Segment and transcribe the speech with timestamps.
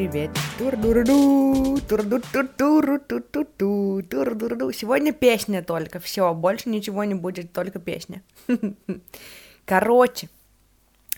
[0.00, 0.30] Привет.
[0.56, 4.72] Тур-дур-ду, тур-ду-тур-тур-ту-ту-ту, тур-дур-ду.
[4.72, 8.22] Сегодня песня только, все, больше ничего не будет, только песня.
[9.66, 10.30] Короче,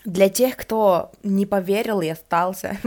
[0.03, 2.77] для тех, кто не поверил и остался,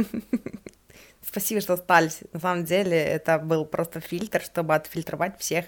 [1.22, 2.20] спасибо, что остались.
[2.34, 5.64] На самом деле, это был просто фильтр, чтобы отфильтровать всех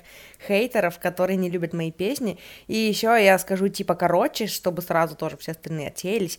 [0.47, 2.39] хейтеров, которые не любят мои песни.
[2.67, 6.39] И еще я скажу типа короче, чтобы сразу тоже все остальные отсеялись.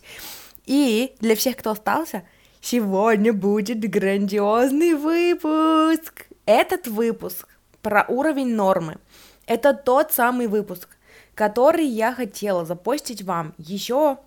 [0.64, 2.22] И для всех, кто остался,
[2.60, 6.26] сегодня будет грандиозный выпуск.
[6.46, 7.48] Этот выпуск
[7.82, 8.98] про уровень нормы.
[9.46, 10.96] Это тот самый выпуск,
[11.34, 14.18] который я хотела запостить вам еще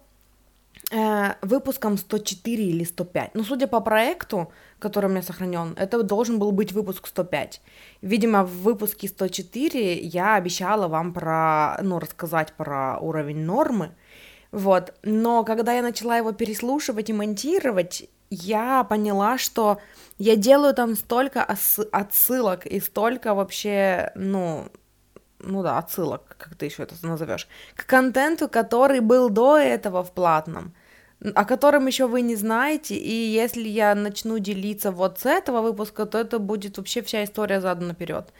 [0.91, 3.35] э, выпуском 104 или 105.
[3.35, 7.61] Ну, судя по проекту, который у меня сохранен, это должен был быть выпуск 105.
[8.01, 13.91] Видимо, в выпуске 104 я обещала вам про, ну, рассказать про уровень нормы,
[14.51, 14.93] вот.
[15.03, 19.79] Но когда я начала его переслушивать и монтировать, я поняла, что
[20.17, 24.67] я делаю там столько отсылок и столько вообще, ну,
[25.39, 30.11] ну да, отсылок, как ты еще это назовешь, к контенту, который был до этого в
[30.11, 30.73] платном
[31.35, 36.05] о котором еще вы не знаете, и если я начну делиться вот с этого выпуска,
[36.05, 38.33] то это будет вообще вся история задом наперед.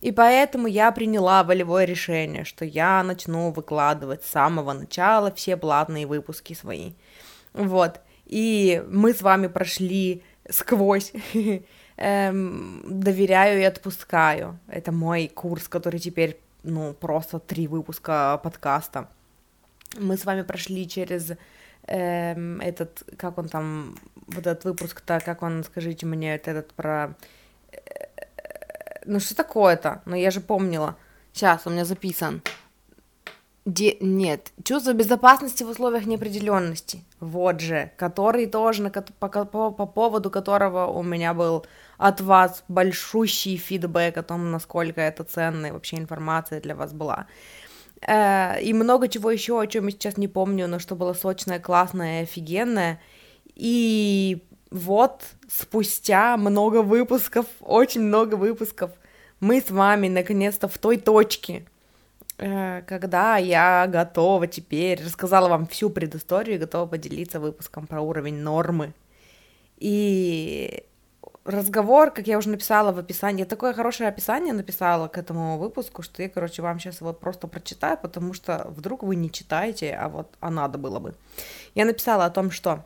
[0.00, 6.06] И поэтому я приняла волевое решение, что я начну выкладывать с самого начала все платные
[6.06, 6.92] выпуски свои.
[7.52, 8.00] Вот.
[8.30, 11.12] И мы с вами прошли сквозь
[11.96, 14.56] эм, доверяю и отпускаю.
[14.68, 19.08] Это мой курс, который теперь, ну, просто три выпуска подкаста.
[19.98, 21.32] Мы с вами прошли через
[21.88, 23.96] эм, этот, как он там,
[24.28, 27.16] вот этот выпуск-то, как он, скажите мне, это этот про...
[27.72, 28.06] Э,
[29.06, 30.02] ну что такое-то?
[30.04, 30.96] Ну я же помнила.
[31.32, 32.42] Сейчас, у меня записан.
[33.66, 33.96] Де...
[34.00, 37.04] Нет, чувство безопасности в условиях неопределенности.
[37.20, 38.90] Вот же, который тоже, на...
[38.90, 41.66] по, по, по поводу которого у меня был
[41.98, 47.26] от вас большущий фидбэк о том, насколько это ценная вообще информация для вас была.
[48.06, 51.60] Э, и много чего еще, о чем я сейчас не помню, но что было сочное,
[51.60, 52.98] классное, офигенное.
[53.54, 58.90] И вот спустя много выпусков, очень много выпусков,
[59.40, 61.66] мы с вами наконец-то в той точке,
[62.40, 68.94] когда я готова теперь, рассказала вам всю предысторию и готова поделиться выпуском про уровень нормы.
[69.76, 70.84] И
[71.44, 76.22] разговор, как я уже написала в описании, такое хорошее описание написала к этому выпуску, что
[76.22, 80.34] я, короче, вам сейчас его просто прочитаю, потому что вдруг вы не читаете, а вот,
[80.40, 81.14] а надо было бы.
[81.74, 82.84] Я написала о том, что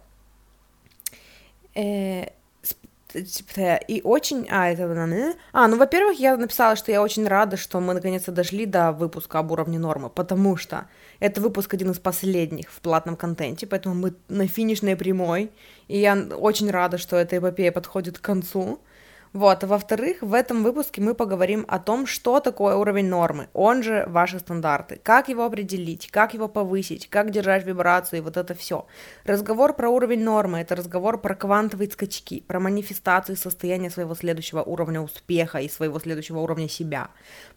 [1.77, 2.27] э,
[3.23, 4.47] Типа, и очень...
[4.51, 5.35] А, это...
[5.53, 9.39] А, ну, во-первых, я написала, что я очень рада, что мы наконец-то дошли до выпуска
[9.39, 10.89] об уровне нормы, потому что
[11.21, 15.53] это выпуск один из последних в платном контенте, поэтому мы на финишной прямой,
[15.87, 18.81] и я очень рада, что эта эпопея подходит к концу.
[19.35, 24.05] Вот, во-вторых, в этом выпуске мы поговорим о том, что такое уровень нормы, он же
[24.07, 28.87] ваши стандарты, как его определить, как его повысить, как держать вибрацию и вот это все.
[29.25, 35.01] Разговор про уровень нормы– это разговор про квантовые скачки, про манифестацию состояния своего следующего уровня
[35.01, 37.09] успеха и своего следующего уровня себя,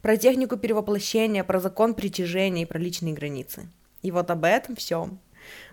[0.02, 3.68] про технику перевоплощения, про закон притяжения и про личные границы.
[4.02, 5.10] И вот об этом все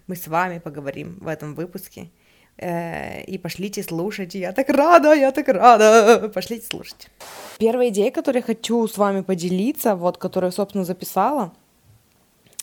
[0.06, 2.12] мы с вами поговорим в этом выпуске–
[2.58, 4.36] и пошлите слушать.
[4.36, 6.30] Я так рада, я так рада.
[6.34, 7.10] Пошлите слушать.
[7.58, 11.52] Первая идея, которую я хочу с вами поделиться, вот, которую я, собственно, записала,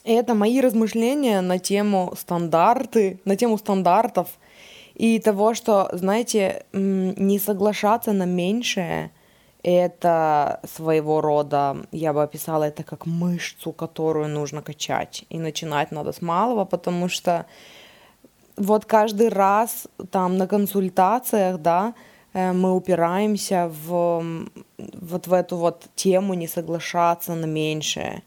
[0.05, 4.29] это мои размышления на тему стандарты, на тему стандартов
[4.95, 9.11] и того, что, знаете, не соглашаться на меньшее,
[9.63, 15.25] это своего рода, я бы описала это как мышцу, которую нужно качать.
[15.29, 17.47] И начинать надо с малого, потому что
[18.56, 21.94] вот каждый раз там на консультациях, да,
[22.32, 24.25] э, мы упираемся в
[24.78, 28.22] вот в эту вот тему не соглашаться на меньшее.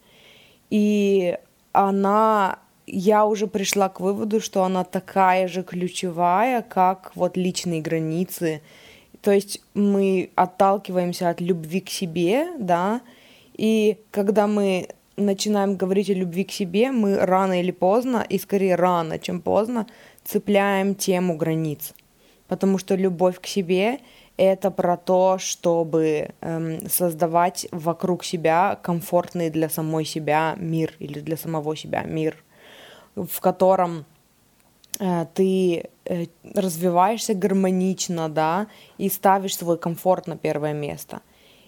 [0.69, 1.38] И
[1.74, 8.62] она, я уже пришла к выводу, что она такая же ключевая, как вот личные границы.
[9.22, 13.01] То есть мы отталкиваемся от любви к себе, да,
[13.57, 18.75] и когда мы начинаем говорить о любви к себе, мы рано или поздно, и скорее
[18.75, 19.88] рано, чем поздно,
[20.25, 21.94] цепляем тему границ.
[22.48, 24.00] Потому что любовь к себе
[24.38, 31.38] это про то, чтобы эм, создавать вокруг себя комфортный для самой себя мир или для
[31.38, 32.44] самого себя мир,
[33.16, 34.06] в котором
[35.00, 38.68] э, ты э, развиваешься гармонично, да,
[38.98, 41.22] и ставишь свой комфорт на первое место.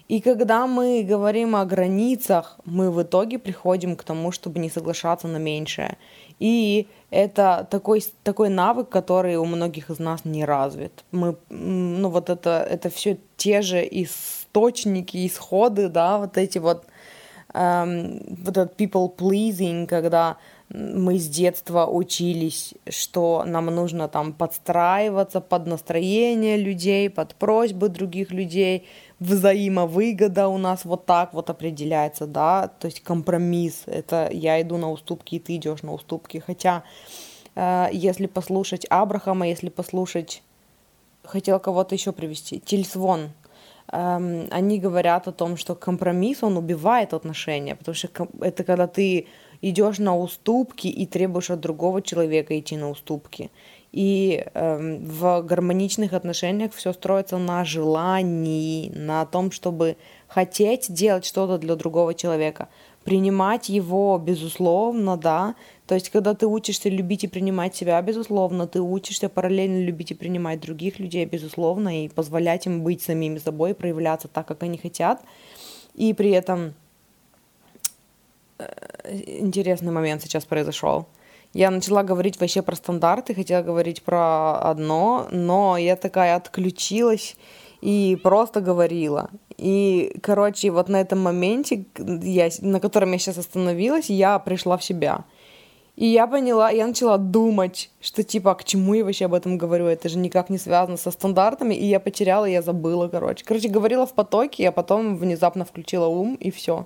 [0.10, 5.28] И когда мы говорим о границах, мы в итоге приходим к тому, чтобы не соглашаться
[5.28, 5.98] на меньшее.
[6.40, 11.04] И это такой, такой навык, который у многих из нас не развит.
[11.12, 16.86] Мы, ну вот это, это все те же источники, исходы, да, вот эти вот,
[17.54, 20.38] эм, вот этот people pleasing, когда
[20.70, 28.32] мы с детства учились, что нам нужно там подстраиваться под настроение людей, под просьбы других
[28.32, 28.86] людей,
[29.20, 34.92] взаимовыгода у нас вот так вот определяется, да, то есть компромисс, это я иду на
[34.92, 36.84] уступки, и ты идешь на уступки, хотя
[37.56, 40.44] э, если послушать Абрахама, если послушать,
[41.24, 43.32] хотел кого-то еще привести, Тильсвон,
[43.92, 48.10] эм, они говорят о том, что компромисс, он убивает отношения, потому что
[48.42, 49.28] это когда ты
[49.62, 53.52] идешь на уступки и требуешь от другого человека идти на уступки.
[53.92, 61.58] И э, в гармоничных отношениях все строится на желании, на том, чтобы хотеть делать что-то
[61.58, 62.68] для другого человека,
[63.04, 65.56] принимать его, безусловно, да.
[65.88, 70.16] То есть, когда ты учишься любить и принимать себя, безусловно, ты учишься параллельно любить и
[70.16, 75.22] принимать других людей, безусловно, и позволять им быть самими собой, проявляться так, как они хотят.
[75.96, 76.74] И при этом
[79.06, 81.08] интересный момент сейчас произошел
[81.54, 87.36] я начала говорить вообще про стандарты, хотела говорить про одно, но я такая отключилась
[87.82, 89.30] и просто говорила.
[89.58, 94.84] И, короче, вот на этом моменте, я, на котором я сейчас остановилась, я пришла в
[94.84, 95.26] себя.
[95.96, 99.58] И я поняла, я начала думать, что типа, а к чему я вообще об этом
[99.58, 103.44] говорю, это же никак не связано со стандартами, и я потеряла, я забыла, короче.
[103.44, 106.86] Короче, говорила в потоке, а потом внезапно включила ум, и все.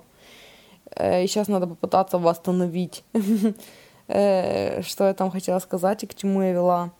[0.96, 3.04] Э, и сейчас надо попытаться восстановить
[4.08, 6.90] э, что я там хотела сказать и к чему я вела.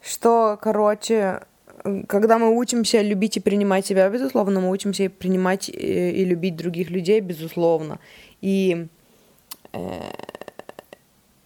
[0.00, 1.40] Что, короче,
[2.06, 6.24] когда мы учимся любить и принимать себя, безусловно, мы учимся и принимать и, э, и
[6.24, 7.98] любить других людей, безусловно.
[8.40, 8.86] И,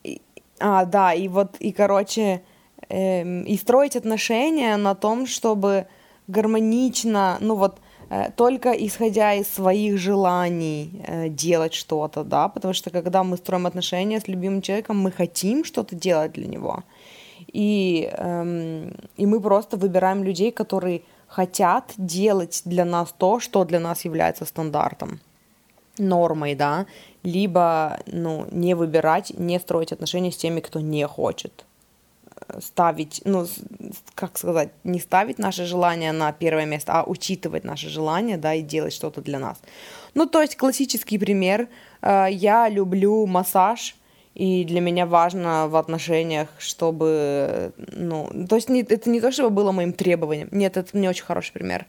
[0.04, 0.20] и
[0.58, 2.42] а, да, и вот, и, короче,
[2.88, 5.86] э, и строить отношения на том, чтобы
[6.28, 7.78] гармонично, ну вот,
[8.36, 14.18] только исходя из своих желаний э, делать что-то, да, потому что когда мы строим отношения
[14.18, 16.82] с любимым человеком, мы хотим что-то делать для него,
[17.52, 23.78] и, эм, и мы просто выбираем людей, которые хотят делать для нас то, что для
[23.78, 25.20] нас является стандартом,
[25.98, 26.86] нормой, да,
[27.22, 31.64] либо, ну, не выбирать, не строить отношения с теми, кто не хочет
[32.60, 33.46] ставить, ну,
[34.14, 38.62] как сказать, не ставить наши желания на первое место, а учитывать наши желания, да, и
[38.62, 39.58] делать что-то для нас.
[40.14, 41.68] Ну, то есть классический пример.
[42.02, 43.96] Э, я люблю массаж,
[44.34, 49.50] и для меня важно в отношениях, чтобы, ну, то есть не, это не то, чтобы
[49.50, 50.48] было моим требованием.
[50.52, 51.86] Нет, это не очень хороший пример.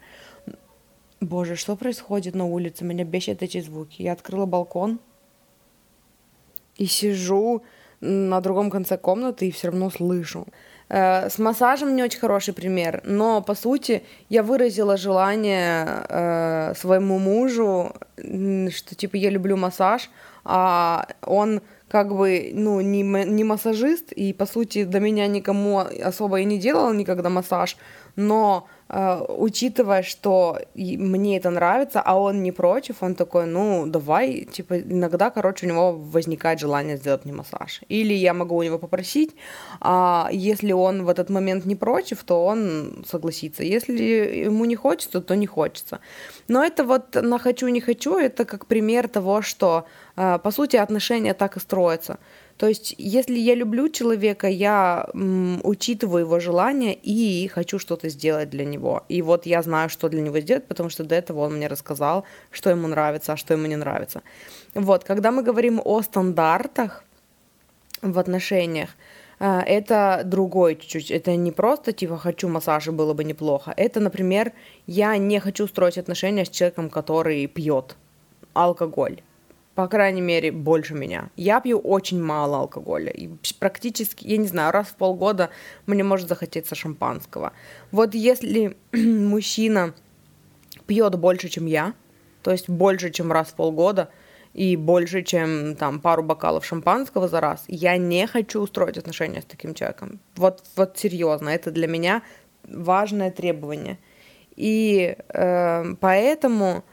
[1.19, 2.83] Боже, что происходит на улице?
[2.83, 4.01] Меня бесит эти звуки.
[4.01, 4.99] Я открыла балкон
[6.77, 7.61] и сижу,
[8.01, 10.47] на другом конце комнаты и все равно слышу.
[10.89, 17.19] Э, с массажем не очень хороший пример, но по сути я выразила желание э, своему
[17.19, 20.09] мужу, что типа я люблю массаж,
[20.43, 26.39] а он как бы, ну, не, не массажист, и, по сути, до меня никому особо
[26.39, 27.75] и не делал никогда массаж,
[28.15, 34.45] но э, учитывая, что мне это нравится, а он не против, он такой, ну, давай,
[34.45, 37.81] типа, иногда, короче, у него возникает желание сделать мне массаж.
[37.89, 39.35] Или я могу у него попросить,
[39.79, 43.63] а если он в этот момент не против, то он согласится.
[43.63, 45.99] Если ему не хочется, то не хочется.
[46.47, 49.85] Но это вот на хочу, не хочу, это как пример того, что,
[50.17, 52.17] э, по сути, отношения так и строятся.
[52.61, 58.51] То есть, если я люблю человека, я м, учитываю его желания и хочу что-то сделать
[58.51, 59.03] для него.
[59.09, 62.23] И вот я знаю, что для него сделать, потому что до этого он мне рассказал,
[62.51, 64.21] что ему нравится, а что ему не нравится.
[64.75, 67.03] Вот, когда мы говорим о стандартах
[68.03, 68.89] в отношениях,
[69.39, 71.09] э, это другой чуть-чуть.
[71.09, 73.73] Это не просто типа хочу массаж и было бы неплохо.
[73.75, 74.51] Это, например,
[74.85, 77.95] я не хочу строить отношения с человеком, который пьет
[78.53, 79.15] алкоголь
[79.75, 81.29] по крайней мере, больше меня.
[81.35, 83.09] Я пью очень мало алкоголя.
[83.11, 85.49] И практически, я не знаю, раз в полгода
[85.85, 87.53] мне может захотеться шампанского.
[87.91, 89.93] Вот если мужчина
[90.87, 91.93] пьет больше, чем я,
[92.43, 94.09] то есть больше, чем раз в полгода,
[94.53, 99.45] и больше, чем там пару бокалов шампанского за раз, я не хочу устроить отношения с
[99.45, 100.19] таким человеком.
[100.35, 102.21] Вот, вот серьезно, это для меня
[102.67, 103.97] важное требование.
[104.57, 106.83] И э, поэтому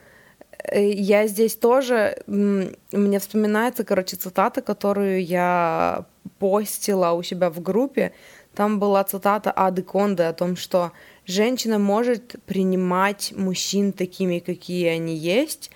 [0.72, 6.04] я здесь тоже, мне вспоминается, короче, цитата, которую я
[6.38, 8.12] постила у себя в группе.
[8.54, 10.92] Там была цитата Ады Конды о том, что
[11.26, 15.70] женщина может принимать мужчин такими, какие они есть,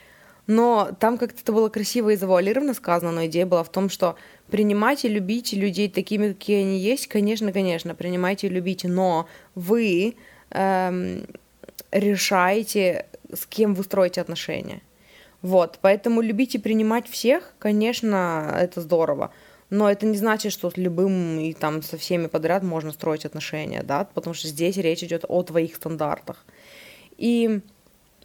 [0.47, 4.17] но там как-то это было красиво и завуалированно сказано, но идея была в том, что
[4.51, 10.17] принимайте и любите людей такими, какие они есть, конечно, конечно, принимайте и любите, но вы
[10.51, 11.27] эм,
[11.93, 14.83] решаете, с кем вы строите отношения.
[15.43, 19.33] Вот, поэтому любить и принимать всех, конечно, это здорово,
[19.71, 23.83] но это не значит, что с любым и там со всеми подряд можно строить отношения,
[23.83, 26.45] да, потому что здесь речь идет о твоих стандартах.
[27.19, 27.61] И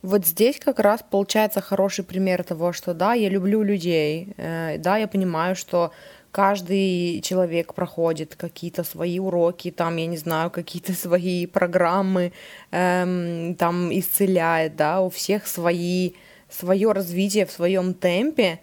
[0.03, 4.97] вот здесь как раз получается хороший пример того, что да, я люблю людей, э, да,
[4.97, 5.91] я понимаю, что
[6.37, 12.31] каждый человек проходит какие-то свои уроки, там, я не знаю, какие-то свои программы,
[12.69, 16.11] эм, там исцеляет, да, у всех свои,
[16.47, 18.59] свое развитие в своем темпе,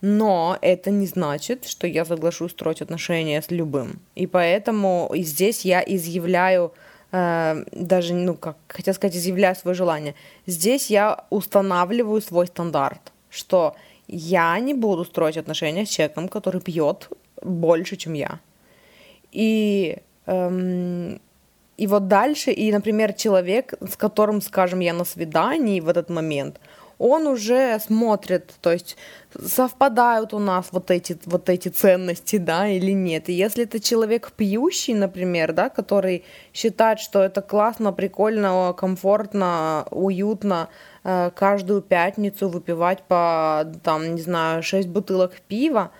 [0.00, 3.98] но это не значит, что я соглашусь строить отношения с любым.
[4.14, 6.72] И поэтому здесь я изъявляю
[7.10, 10.14] э, даже, ну, как хотел сказать, изъявляю свое желание.
[10.46, 13.74] Здесь я устанавливаю свой стандарт, что
[14.08, 17.08] я не буду строить отношения с человеком, который пьет
[17.42, 18.40] больше, чем я.
[19.32, 21.20] И, эм,
[21.76, 26.60] и вот дальше, и, например, человек, с которым, скажем, я на свидании в этот момент,
[26.98, 28.96] он уже смотрит, то есть
[29.38, 33.28] совпадают у нас вот эти, вот эти ценности, да, или нет.
[33.28, 40.68] И если это человек пьющий, например, да, который считает, что это классно, прикольно, комфортно, уютно
[41.34, 45.90] каждую пятницу выпивать по, там, не знаю, 6 бутылок пива,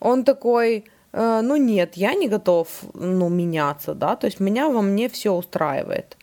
[0.00, 4.82] он такой, э, ну нет, я не готов, ну, меняться, да, то есть меня во
[4.82, 6.18] мне все устраивает.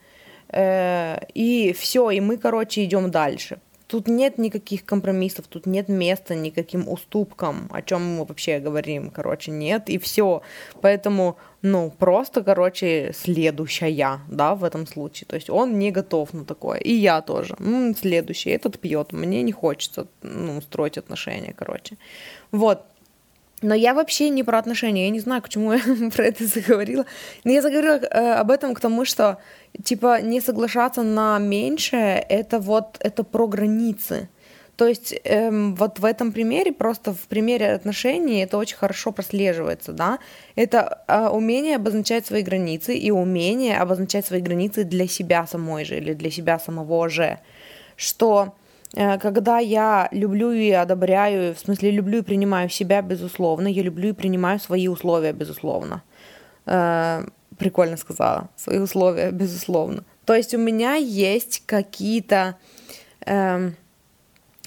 [0.49, 3.59] Э, и все, и мы, короче, идем дальше.
[3.91, 9.51] Тут нет никаких компромиссов, тут нет места никаким уступкам, о чем мы вообще говорим, короче,
[9.51, 10.41] нет, и все.
[10.81, 15.27] Поэтому, ну, просто, короче, следующая, да, в этом случае.
[15.27, 16.79] То есть он не готов на такое.
[16.79, 17.57] И я тоже.
[17.59, 21.97] М-м, следующий, этот пьет, мне не хочется, ну, строить отношения, короче.
[22.53, 22.79] Вот.
[23.61, 25.81] Но я вообще не про отношения, я не знаю, к чему я
[26.15, 27.05] про это заговорила.
[27.43, 29.37] Но я заговорила э, об этом к тому, что,
[29.83, 34.29] типа, не соглашаться на меньшее, это вот, это про границы.
[34.77, 39.93] То есть эм, вот в этом примере, просто в примере отношений это очень хорошо прослеживается,
[39.93, 40.17] да.
[40.55, 45.97] Это э, умение обозначать свои границы и умение обозначать свои границы для себя самой же
[45.97, 47.37] или для себя самого же.
[47.95, 48.55] Что
[48.93, 54.13] когда я люблю и одобряю, в смысле люблю и принимаю себя, безусловно, я люблю и
[54.13, 56.03] принимаю свои условия, безусловно.
[56.65, 57.23] Э,
[57.57, 60.03] прикольно сказала, свои условия, безусловно.
[60.25, 62.57] То есть у меня есть какие-то
[63.25, 63.75] эм,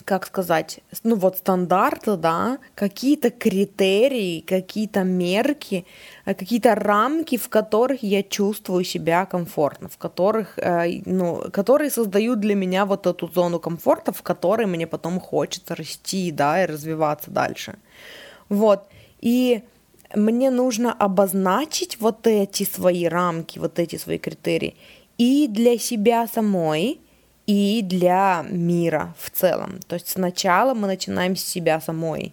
[0.05, 5.87] как сказать, ну вот стандарты, да, какие-то критерии, какие-то мерки,
[6.27, 12.41] э, какие-то рамки, в которых я чувствую себя комфортно, в которых, э, ну, которые создают
[12.41, 17.31] для меня вот эту зону комфорта, в которой мне потом хочется расти, да, и развиваться
[17.31, 17.77] дальше.
[18.51, 18.85] Вот,
[19.21, 19.63] и
[20.15, 24.75] мне нужно обозначить вот эти свои рамки, вот эти свои критерии
[25.19, 27.01] и для себя самой,
[27.47, 29.81] и для мира в целом.
[29.87, 32.33] То есть сначала мы начинаем с себя самой.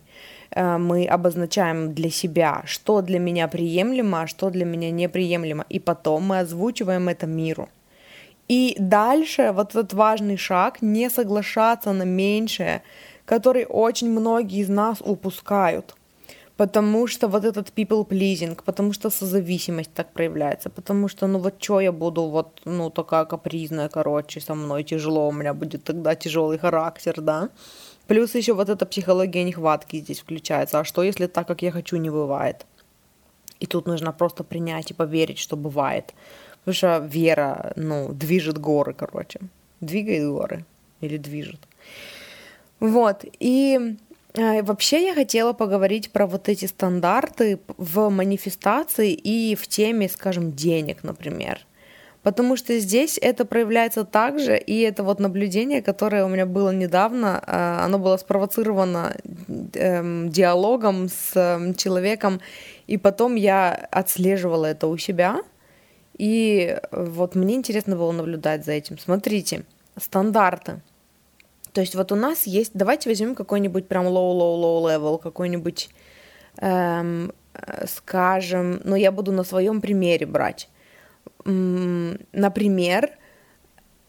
[0.51, 5.65] Э, мы обозначаем для себя, что для меня приемлемо, а что для меня неприемлемо.
[5.69, 7.69] И потом мы озвучиваем это миру.
[8.47, 12.81] И дальше вот этот важный шаг не соглашаться на меньшее,
[13.25, 15.95] который очень многие из нас упускают
[16.61, 21.53] потому что вот этот people pleasing, потому что созависимость так проявляется, потому что, ну вот
[21.59, 26.15] что я буду вот, ну такая капризная, короче, со мной тяжело, у меня будет тогда
[26.15, 27.49] тяжелый характер, да.
[28.07, 30.79] Плюс еще вот эта психология нехватки здесь включается.
[30.79, 32.65] А что, если так, как я хочу, не бывает?
[33.59, 36.13] И тут нужно просто принять и поверить, что бывает.
[36.59, 39.39] Потому что вера, ну, движет горы, короче.
[39.79, 40.65] Двигает горы.
[41.01, 41.59] Или движет.
[42.79, 43.25] Вот.
[43.39, 43.95] И
[44.33, 51.03] вообще я хотела поговорить про вот эти стандарты в манифестации и в теме, скажем, денег,
[51.03, 51.65] например.
[52.23, 57.41] Потому что здесь это проявляется также, и это вот наблюдение, которое у меня было недавно,
[57.45, 59.17] а, оно было спровоцировано
[59.73, 62.39] эм, диалогом с эм, человеком,
[62.85, 65.41] и потом я отслеживала это у себя,
[66.15, 68.99] и вот мне интересно было наблюдать за этим.
[68.99, 69.63] Смотрите,
[69.97, 70.81] стандарты–
[71.73, 75.89] то есть вот у нас есть, давайте возьмем какой-нибудь прям low-low-low level, какой-нибудь,
[76.57, 80.69] эм, э, скажем, ну я буду на своем примере брать.
[81.45, 83.09] Например,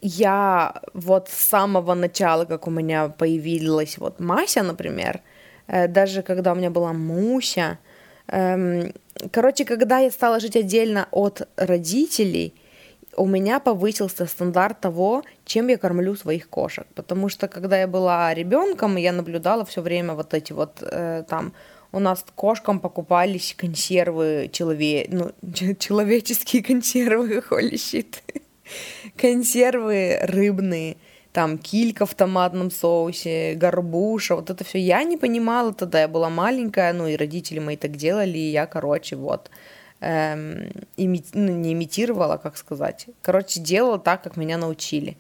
[0.01, 5.21] я вот с самого начала, как у меня появилась вот Мася, например,
[5.69, 7.79] э, даже когда у меня была Муся,
[8.27, 8.93] эм,
[9.31, 12.55] короче, когда я стала жить отдельно от родителей,
[13.17, 16.87] у меня повысился стандарт того, чем я кормлю своих кошек.
[16.95, 21.53] Потому что когда я была ребенком, я наблюдала все время вот эти вот э, там
[21.93, 25.07] у нас кошкам покупались консервы челове...
[25.11, 25.31] ну,
[25.79, 28.15] человеческие консервы, holy shit.
[29.17, 30.97] консервы рыбные,
[31.33, 36.31] там килька в томатном соусе, горбуша, вот это все я не понимала тогда, я была
[36.31, 39.51] маленькая, ну и родители мои так делали, и я, короче, вот,
[40.03, 41.25] эм, ими...
[41.33, 45.17] ну, не имитировала, как сказать, короче, делала так, как меня научили,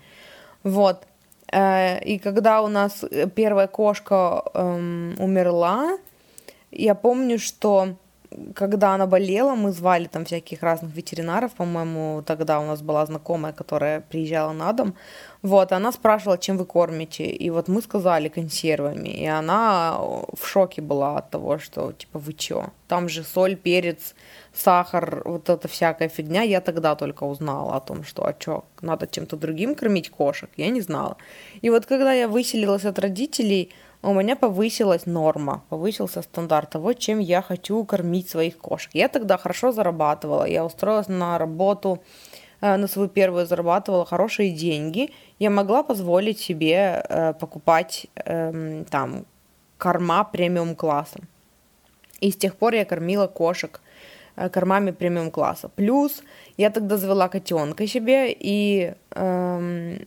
[0.62, 1.06] вот,
[1.50, 5.98] э, и когда у нас первая кошка эм, умерла,
[6.70, 7.96] я помню, что
[8.54, 13.52] когда она болела, мы звали там всяких разных ветеринаров, по-моему, тогда у нас была знакомая,
[13.52, 14.94] которая приезжала на дом,
[15.42, 20.82] вот, она спрашивала, чем вы кормите, и вот мы сказали консервами, и она в шоке
[20.82, 24.14] была от того, что, типа, вы чё, там же соль, перец,
[24.54, 29.06] сахар, вот эта всякая фигня, я тогда только узнала о том, что, а чё, надо
[29.06, 31.16] чем-то другим кормить кошек, я не знала.
[31.62, 33.70] И вот когда я выселилась от родителей,
[34.02, 38.90] у меня повысилась норма, повысился стандарт того, чем я хочу кормить своих кошек.
[38.94, 42.02] Я тогда хорошо зарабатывала, я устроилась на работу,
[42.60, 49.24] э, на свою первую зарабатывала хорошие деньги, я могла позволить себе э, покупать э, там
[49.78, 51.20] корма премиум класса.
[52.20, 53.80] И с тех пор я кормила кошек
[54.36, 55.68] э, кормами премиум класса.
[55.68, 56.22] Плюс
[56.56, 60.06] я тогда завела котенка себе, и эм,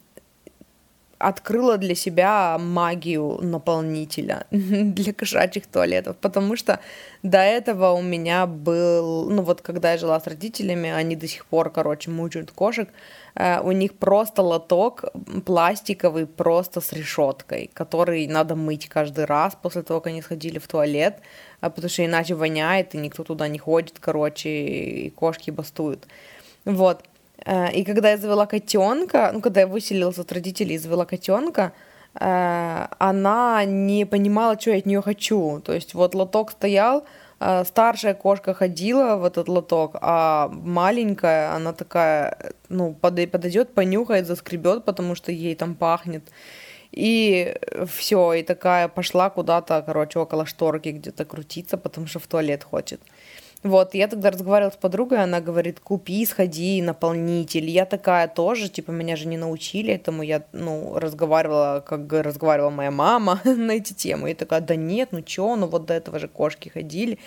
[1.28, 6.80] открыла для себя магию наполнителя для кошачьих туалетов, потому что
[7.24, 11.48] до этого у меня был, ну вот когда я жила с родителями, они до сих
[11.48, 12.90] пор, короче, мучают кошек,
[13.34, 15.06] э, у них просто лоток
[15.46, 20.68] пластиковый, просто с решеткой, который надо мыть каждый раз после того, как они сходили в
[20.68, 21.16] туалет,
[21.60, 26.06] а потому что иначе воняет, и никто туда не ходит, короче, и кошки бастуют.
[26.66, 27.04] Вот.
[27.44, 31.74] Э, и когда я завела котенка, ну, когда я выселилась от родителей и завела котенка,
[32.20, 35.60] э, она не понимала, что я от нее хочу.
[35.60, 37.06] То есть вот лоток стоял,
[37.40, 44.86] э, старшая кошка ходила в этот лоток, а маленькая, она такая, ну, подойдет, понюхает, заскребет,
[44.86, 46.24] потому что ей там пахнет.
[46.92, 47.56] И
[47.88, 53.02] все, и такая пошла куда-то, короче, около шторки где-то крутиться, потому что в туалет хочет.
[53.66, 57.68] Вот, я тогда разговаривала с подругой, она говорит, купи, сходи, наполнитель.
[57.68, 62.92] Я такая тоже, типа, меня же не научили этому, я, ну, разговаривала, как разговаривала моя
[62.92, 64.30] мама на эти темы.
[64.30, 67.18] И такая, да нет, ну чё, ну вот до этого же кошки ходили.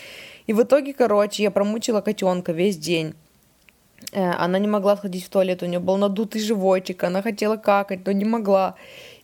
[0.46, 3.14] И в итоге, короче, я промучила котенка весь день.
[4.12, 8.06] Э, она не могла сходить в туалет, у нее был надутый животик, она хотела какать,
[8.06, 8.74] но не могла.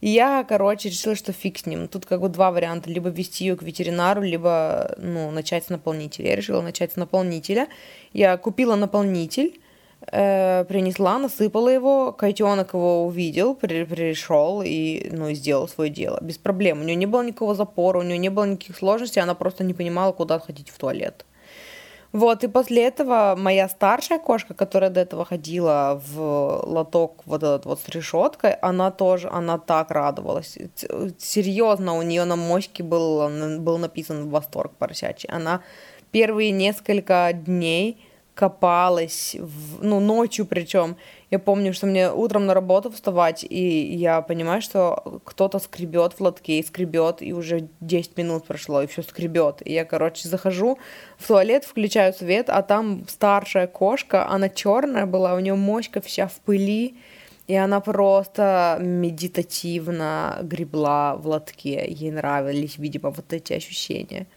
[0.00, 1.88] И я, короче, решила, что фиг с ним.
[1.88, 2.90] Тут как бы два варианта.
[2.90, 6.30] Либо вести ее к ветеринару, либо, ну, начать с наполнителя.
[6.30, 7.68] Я решила начать с наполнителя.
[8.12, 9.58] Я купила наполнитель,
[10.12, 16.18] э, принесла, насыпала его, котенок его увидел, при, пришел и, ну, сделал свое дело.
[16.20, 16.80] Без проблем.
[16.80, 19.72] У нее не было никакого запора, у нее не было никаких сложностей, она просто не
[19.72, 21.24] понимала, куда ходить в туалет.
[22.14, 27.66] Вот, и после этого моя старшая кошка, которая до этого ходила в лоток вот этот
[27.66, 30.56] вот с решеткой, она тоже, она так радовалась.
[31.18, 35.28] Серьезно, у нее на моське был, был написан восторг поросячий.
[35.28, 35.60] Она
[36.12, 37.98] первые несколько дней
[38.36, 40.96] копалась, в, ну, ночью причем.
[41.34, 46.20] Я помню, что мне утром на работу вставать, и я понимаю, что кто-то скребет в
[46.20, 49.60] лотке, и скребет, и уже 10 минут прошло, и все скребет.
[49.64, 50.78] И я, короче, захожу
[51.18, 56.28] в туалет, включаю свет, а там старшая кошка, она черная была, у нее мочка вся
[56.28, 56.94] в пыли,
[57.48, 61.84] и она просто медитативно гребла в лотке.
[61.88, 64.28] Ей нравились, видимо, вот эти ощущения.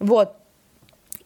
[0.00, 0.32] Вот.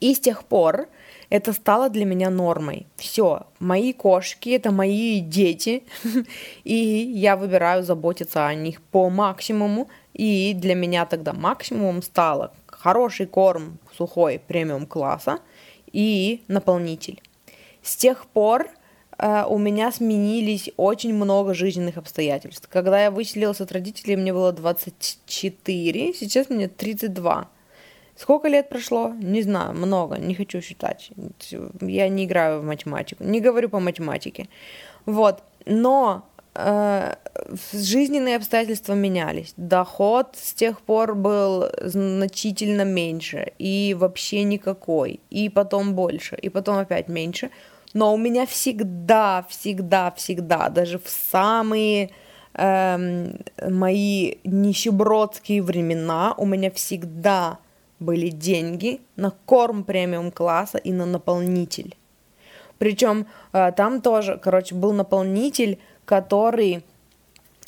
[0.01, 0.87] И с тех пор
[1.31, 2.87] это стало для меня нормой.
[2.97, 5.85] Все, мои кошки это мои дети,
[6.65, 9.89] и я выбираю заботиться о них по максимуму.
[10.13, 15.39] И для меня тогда максимумом стало хороший корм сухой премиум класса
[15.93, 17.23] и наполнитель.
[17.83, 18.69] С тех пор
[19.19, 22.69] э, у меня сменились очень много жизненных обстоятельств.
[22.71, 27.49] Когда я выселилась от родителей, мне было 24, сейчас мне 32.
[28.17, 29.13] Сколько лет прошло?
[29.21, 31.11] Не знаю, много, не хочу считать.
[31.81, 34.49] Я не играю в математику, не говорю по математике.
[35.05, 36.23] Вот, но
[36.55, 37.15] э,
[37.73, 39.55] жизненные обстоятельства менялись.
[39.57, 46.79] Доход с тех пор был значительно меньше, и вообще никакой, и потом больше, и потом
[46.79, 47.51] опять меньше.
[47.95, 52.11] Но у меня всегда, всегда, всегда, даже в самые
[52.55, 57.59] эм, мои нищебродские времена у меня всегда
[58.01, 61.97] были деньги на корм премиум класса и на наполнитель.
[62.79, 66.85] Причем э, там тоже, короче, был наполнитель, который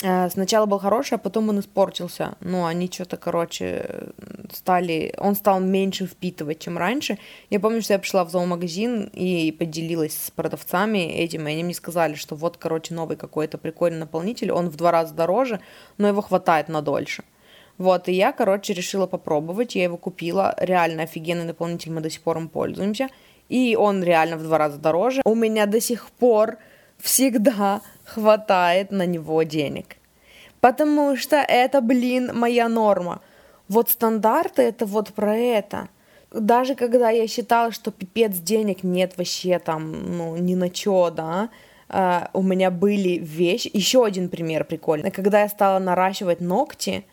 [0.02, 2.36] э, сначала был хороший, а потом он испортился.
[2.40, 4.08] Ну, они что-то, короче,
[4.52, 5.14] стали...
[5.18, 7.18] Он стал меньше впитывать, чем раньше.
[7.50, 11.74] Я помню, что я пришла в зоомагазин и поделилась с продавцами этим, и они мне
[11.74, 15.60] сказали, что вот, короче, новый какой-то прикольный наполнитель, он в два раза дороже,
[15.98, 17.22] но его хватает на дольше.
[17.78, 22.22] Вот, и я, короче, решила попробовать, я его купила, реально офигенный наполнитель, мы до сих
[22.22, 23.08] пор им пользуемся,
[23.48, 25.22] и он реально в два раза дороже.
[25.24, 26.56] У меня до сих пор
[26.98, 29.96] всегда хватает на него денег.
[30.60, 33.20] Потому что это, блин, моя норма.
[33.68, 35.88] Вот стандарты это вот про это.
[36.32, 41.50] Даже когда я считала, что пипец денег нет вообще там, ну, ни на чё, да,
[41.88, 43.70] Uh, у меня были вещи.
[43.72, 45.12] Еще один пример прикольный.
[45.12, 47.04] Когда я стала наращивать ногти,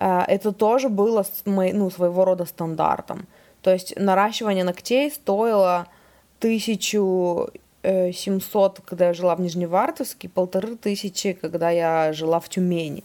[0.00, 3.26] это тоже было ну, своего рода стандартом.
[3.62, 5.86] То есть наращивание ногтей стоило
[6.38, 13.04] 1700, когда я жила в Нижневартовске, полторы тысячи, когда я жила в Тюмени.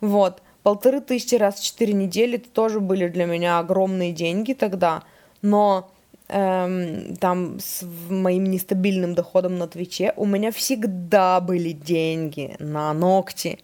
[0.00, 5.02] Вот, полторы тысячи раз в четыре недели это тоже были для меня огромные деньги тогда,
[5.42, 5.91] но
[6.32, 13.58] эм, там с моим нестабильным доходом на Твиче у меня всегда были деньги на ногти.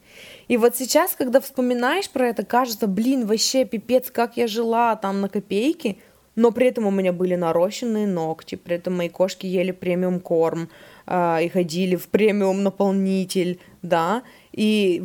[0.49, 5.21] И вот сейчас, когда вспоминаешь про это, кажется, блин, вообще пипец, как я жила там
[5.21, 5.99] на копейки,
[6.37, 10.69] но при этом у меня были нарощенные ногти, при этом мои кошки ели премиум корм
[11.07, 15.03] э, и ходили в премиум наполнитель, да, и,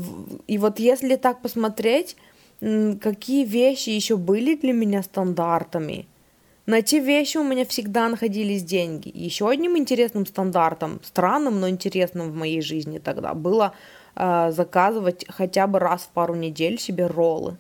[0.48, 2.18] и вот если так посмотреть,
[2.60, 6.06] какие вещи еще были для меня стандартами,
[6.66, 9.12] на те вещи у меня всегда находились деньги.
[9.14, 13.74] Еще одним интересным стандартом, странным, но интересным в моей жизни тогда, было
[14.16, 17.58] э, заказывать хотя бы раз в пару недель себе роллы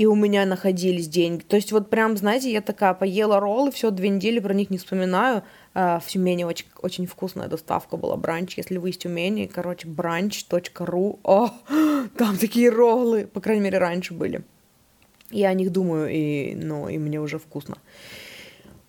[0.00, 1.42] и у меня находились деньги.
[1.42, 4.78] То есть вот прям, знаете, я такая поела роллы, все, две недели про них не
[4.78, 5.42] вспоминаю.
[5.74, 11.18] А, в Тюмени очень, очень вкусная доставка была, бранч, если вы из Тюмени, короче, branch.ru,
[11.22, 11.50] о,
[12.16, 14.42] там такие роллы, по крайней мере, раньше были.
[15.30, 17.76] Я о них думаю, и, ну, и мне уже вкусно.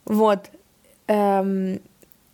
[0.05, 0.49] Вот.
[1.07, 1.79] Эм,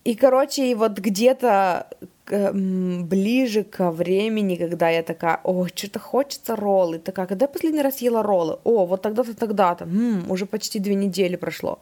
[0.04, 1.88] и, короче, и вот где-то
[2.30, 8.02] ближе ко времени, когда я такая, о, что-то хочется роллы, такая, когда я последний раз
[8.02, 8.60] ела роллы?
[8.64, 11.80] О, вот тогда-то, тогда-то, м-м, уже почти две недели прошло.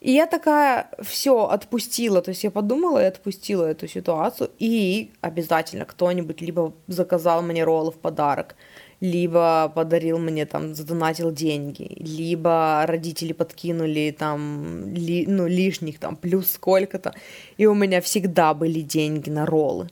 [0.00, 5.84] И я такая все отпустила, то есть я подумала и отпустила эту ситуацию, и обязательно
[5.84, 8.56] кто-нибудь либо заказал мне роллы в подарок,
[9.02, 16.52] либо подарил мне там, задонатил деньги, либо родители подкинули там, ли, ну, лишних там, плюс
[16.52, 17.12] сколько-то,
[17.56, 19.88] и у меня всегда были деньги на роллы.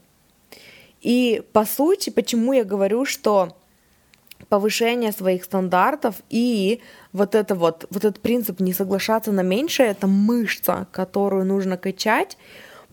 [1.01, 3.57] И по сути, почему я говорю, что
[4.47, 6.79] повышение своих стандартов и
[7.11, 12.37] вот это вот, вот этот принцип не соглашаться на меньшее, это мышца, которую нужно качать,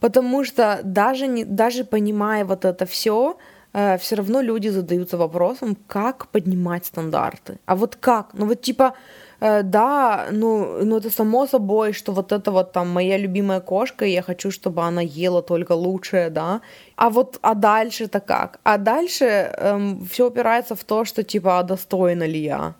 [0.00, 3.37] потому что даже, не, даже понимая вот это все,
[3.72, 7.59] все равно люди задаются вопросом, как поднимать стандарты.
[7.66, 8.35] А вот как?
[8.35, 8.94] Ну вот типа,
[9.40, 14.04] э, да, ну, ну это само собой, что вот это вот там моя любимая кошка,
[14.04, 16.61] и я хочу, чтобы она ела только лучшее, да.
[16.96, 18.59] А вот, а дальше-то как?
[18.62, 22.74] А дальше эм, все упирается в то, что типа, а достойна ли я?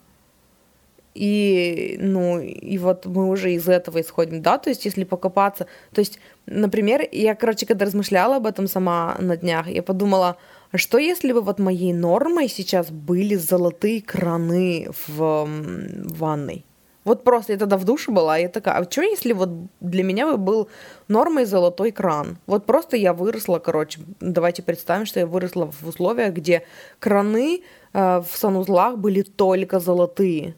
[1.14, 6.01] И, ну, и вот мы уже из этого исходим, да, то есть если покопаться, то
[6.01, 10.37] есть, например, я, короче, когда размышляла об этом сама на днях, я подумала,
[10.76, 16.64] что если бы вот моей нормой сейчас были золотые краны в, в ванной?
[17.04, 19.48] Вот просто я тогда в душе была, и я такая, а что если вот
[19.81, 20.68] для меня бы был
[21.09, 22.37] нормой золотой кран?
[22.46, 26.64] Вот просто я выросла, короче, давайте представим, что я выросла в условиях, где
[26.98, 27.62] краны
[27.94, 30.54] э, в санузлах были только золотые.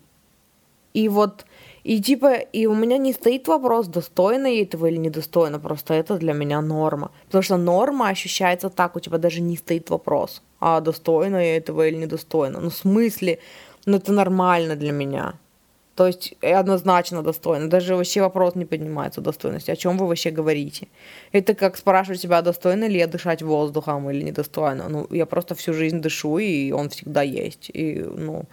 [0.93, 1.47] И вот
[1.85, 6.17] и типа, и у меня не стоит вопрос, достойно ей этого или недостойно, просто это
[6.17, 7.11] для меня норма.
[7.27, 11.89] Потому что норма ощущается так, у тебя даже не стоит вопрос, а достойно ей этого
[11.89, 12.61] или недостойно.
[12.61, 13.39] Ну, в смысле,
[13.87, 15.35] ну это нормально для меня.
[16.01, 17.69] То есть однозначно достойно.
[17.69, 19.71] Даже вообще вопрос не поднимается достойности.
[19.71, 20.89] О чем вы вообще говорите?
[21.33, 24.89] Это как спрашивать себя, достойно ли я дышать воздухом или недостойно.
[24.89, 27.71] Ну, я просто всю жизнь дышу, и он всегда есть.
[27.75, 28.45] И, ну,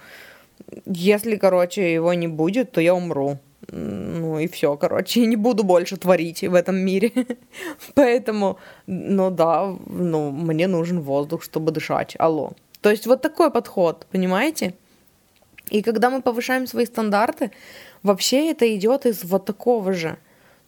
[0.85, 3.37] если, короче, его не будет, то я умру.
[3.71, 7.11] Ну и все, короче, не буду больше творить в этом мире.
[7.95, 12.15] Поэтому, ну да, ну, мне нужен воздух, чтобы дышать.
[12.19, 12.51] Алло.
[12.81, 14.73] То есть вот такой подход, понимаете?
[15.69, 17.51] И когда мы повышаем свои стандарты,
[18.03, 20.17] вообще это идет из вот такого же.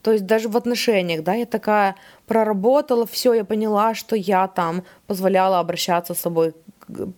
[0.01, 4.83] То есть даже в отношениях, да, я такая проработала, все, я поняла, что я там
[5.07, 6.53] позволяла обращаться с собой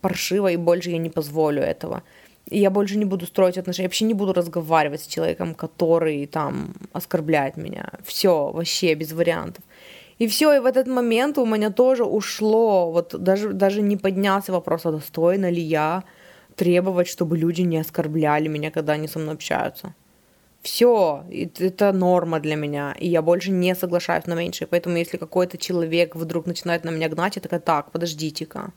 [0.02, 2.04] паршиво, и больше я не позволю этого.
[2.50, 6.26] И я больше не буду строить отношения, я вообще не буду разговаривать с человеком, который
[6.26, 7.90] там оскорбляет меня.
[8.04, 9.64] Все, вообще без вариантов.
[10.20, 14.52] И все, и в этот момент у меня тоже ушло, вот даже, даже не поднялся
[14.52, 16.04] вопрос, а достойна ли я
[16.56, 19.96] требовать, чтобы люди не оскорбляли меня, когда они со мной общаются.
[20.62, 24.68] Все, это норма для меня, и я больше не соглашаюсь на меньшее.
[24.68, 28.74] Поэтому если какой-то человек вдруг начинает на меня гнать, я такая, так, подождите-ка.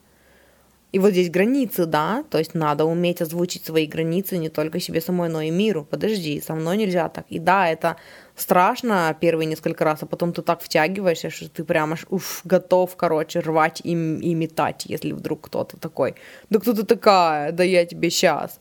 [0.95, 5.01] И вот здесь границы, да, то есть надо уметь озвучить свои границы не только себе
[5.01, 5.85] самой, но и миру.
[5.85, 7.25] Подожди, со мной нельзя так.
[7.31, 7.97] И да, это
[8.37, 13.41] страшно первые несколько раз, а потом ты так втягиваешься, что ты прямо уф, готов, короче,
[13.41, 16.15] рвать и, и метать, если вдруг кто-то такой,
[16.51, 18.61] да кто ты такая, да я тебе сейчас.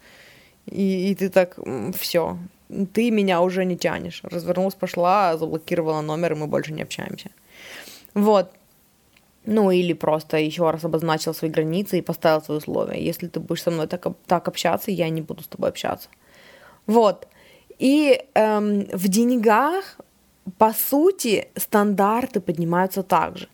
[0.65, 1.59] И, и ты так,
[1.95, 2.39] все,
[2.93, 4.21] ты меня уже не тянешь.
[4.23, 7.29] Развернулась, пошла, заблокировала номер, и мы больше не общаемся.
[8.15, 8.49] Вот.
[9.45, 13.05] Ну, или просто еще раз обозначил свои границы и поставил свои условия.
[13.05, 16.09] Если ты будешь со мной так, так общаться, я не буду с тобой общаться.
[16.87, 17.27] Вот.
[17.79, 19.99] И эм, в деньгах,
[20.57, 23.47] по сути, стандарты поднимаются так же.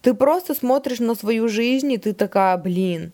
[0.00, 3.12] Ты просто смотришь на свою жизнь, и ты такая, блин,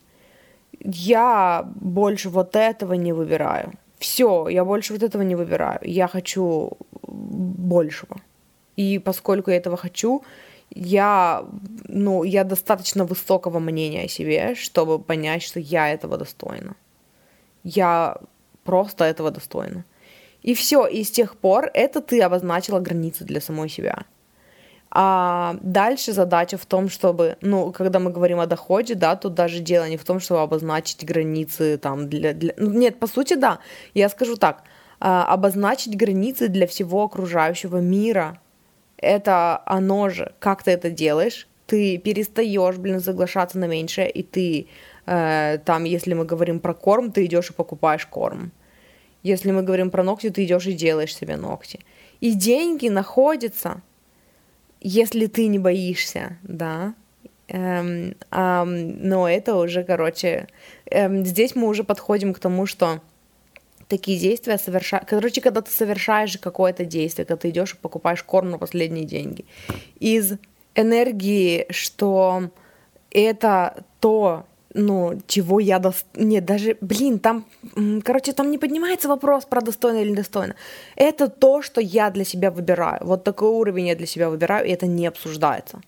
[0.79, 6.71] я больше вот этого не выбираю все, я больше вот этого не выбираю, я хочу
[7.07, 8.17] большего.
[8.75, 10.23] И поскольку я этого хочу,
[10.73, 11.45] я,
[11.87, 16.75] ну, я достаточно высокого мнения о себе, чтобы понять, что я этого достойна.
[17.63, 18.17] Я
[18.63, 19.85] просто этого достойна.
[20.41, 24.05] И все, и с тех пор это ты обозначила границы для самой себя.
[24.93, 29.59] А дальше задача в том, чтобы, ну, когда мы говорим о доходе, да, тут даже
[29.59, 32.33] дело не в том, чтобы обозначить границы там для...
[32.33, 32.53] для...
[32.57, 33.59] Ну, нет, по сути, да,
[33.93, 34.63] я скажу так,
[34.99, 38.39] а, обозначить границы для всего окружающего мира,
[39.01, 44.67] это оно же, как ты это делаешь, ты перестаешь, блин, соглашаться на меньшее, и ты
[45.05, 48.51] э, там, если мы говорим про корм, ты идешь и покупаешь корм.
[49.23, 51.79] Если мы говорим про ногти, ты идешь и делаешь себе ногти.
[52.19, 53.81] И деньги находятся
[54.81, 56.95] если ты не боишься, да.
[57.47, 60.47] Эм, эм, но это уже, короче,
[60.85, 63.01] эм, здесь мы уже подходим к тому, что
[63.91, 65.07] такие действия совершают...
[65.07, 69.45] Короче, когда ты совершаешь какое-то действие, когда ты идешь и покупаешь корм на последние деньги,
[69.99, 70.33] из
[70.75, 72.49] энергии, что
[73.11, 76.05] это то, ну, чего я дост...
[76.15, 77.45] Нет, даже, блин, там,
[78.03, 80.55] короче, там не поднимается вопрос про достойно или недостойно.
[80.95, 82.99] Это то, что я для себя выбираю.
[83.01, 85.81] Вот такой уровень я для себя выбираю, и это не обсуждается.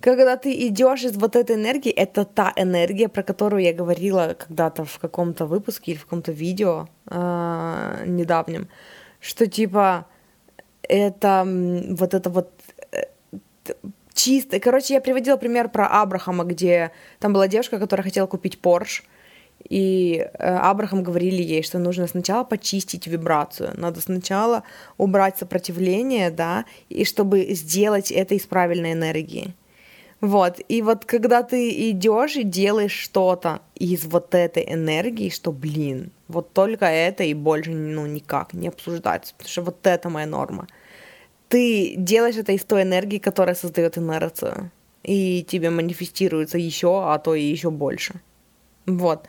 [0.00, 4.84] Когда ты идешь из вот этой энергии, это та энергия, про которую я говорила когда-то
[4.84, 8.68] в каком-то выпуске или в каком-то видео э, недавнем,
[9.20, 10.06] что типа
[10.82, 11.44] это
[11.98, 12.50] вот это вот
[12.92, 13.04] э,
[14.12, 14.60] чисто.
[14.60, 19.02] Короче, я приводила пример про Абрахама, где там была девушка, которая хотела купить Порш,
[19.68, 24.62] и э, Абрахам говорили ей, что нужно сначала почистить вибрацию, надо сначала
[24.98, 29.54] убрать сопротивление, да, и чтобы сделать это из правильной энергии.
[30.20, 36.10] Вот, и вот когда ты идешь и делаешь что-то из вот этой энергии, что, блин,
[36.28, 40.66] вот только это и больше, ну, никак не обсуждается, потому что вот это моя норма
[41.48, 44.70] ты делаешь это из той энергии, которая создает инерцию.
[45.02, 48.20] И тебе манифестируется еще, а то и еще больше.
[48.86, 49.26] Вот.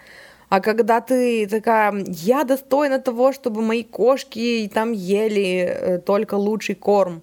[0.50, 6.76] А когда ты такая, я достойна того, чтобы мои кошки там ели э, только лучший
[6.76, 7.22] корм.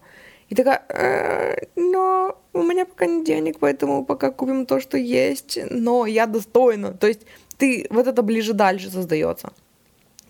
[0.51, 5.59] И такая, э, но у меня пока нет денег, поэтому пока купим то, что есть,
[5.71, 6.93] но я достойна.
[6.93, 7.23] То есть
[7.59, 9.53] ты вот это ближе дальше создается.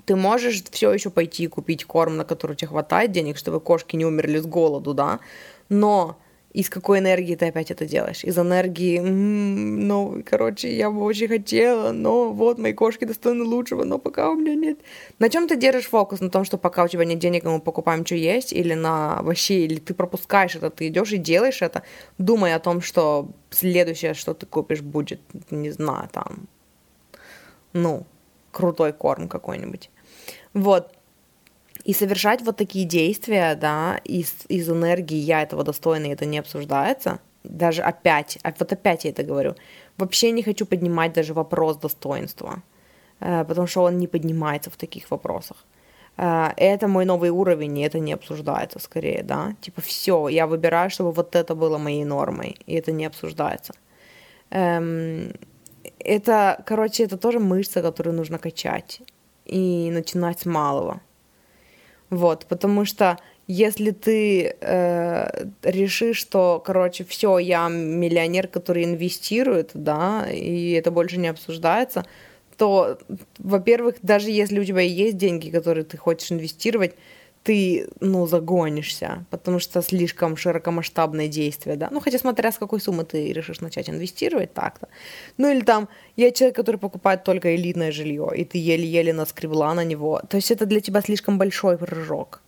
[0.06, 4.04] Ты можешь все еще пойти купить корм, на который тебе хватает денег, чтобы кошки не
[4.04, 5.20] умерли с голоду, да,
[5.68, 6.16] но
[6.55, 8.23] из какой энергии ты опять это делаешь?
[8.23, 13.99] Из энергии, ну, короче, я бы очень хотела, но вот мои кошки достойны лучшего, но
[13.99, 14.79] пока у меня нет.
[15.19, 16.21] На чем ты держишь фокус?
[16.21, 19.64] На том, что пока у тебя нет денег, мы покупаем, что есть, или на вообще,
[19.64, 21.83] или ты пропускаешь это, ты идешь и делаешь это,
[22.19, 26.47] думая о том, что следующее, что ты купишь, будет, не знаю, там,
[27.73, 28.07] ну,
[28.53, 29.90] крутой корм какой-нибудь.
[30.53, 30.93] Вот.
[31.85, 36.38] И совершать вот такие действия, да, из, из энергии я этого достойна, и это не
[36.38, 39.55] обсуждается, даже опять, а вот опять я это говорю,
[39.99, 42.62] вообще не хочу поднимать даже вопрос достоинства,
[43.20, 45.59] э, потому что он не поднимается в таких вопросах.
[46.16, 49.55] Э, это мой новый уровень, и это не обсуждается скорее, да.
[49.61, 53.75] Типа все, я выбираю, чтобы вот это было моей нормой, и это не обсуждается.
[54.51, 55.33] Эм,
[55.99, 59.03] это, короче, это тоже мышца, которую нужно качать
[59.44, 61.01] и начинать с малого.
[62.14, 70.27] Вот, потому что если ты э, решишь, что, короче, все, я миллионер, который инвестирует, да,
[70.31, 72.05] и это больше не обсуждается,
[72.57, 72.98] то,
[73.38, 76.94] во-первых, даже если у тебя есть деньги, которые ты хочешь инвестировать,
[77.44, 81.88] ты, ну, загонишься, потому что слишком широкомасштабное действие, да.
[81.90, 84.88] Ну, хотя смотря с какой суммы ты решишь начать инвестировать так-то.
[85.37, 89.85] Ну, или там, я человек, который покупает только элитное жилье, и ты еле-еле наскребла на
[89.85, 90.22] него.
[90.28, 92.40] То есть это для тебя слишком большой прыжок.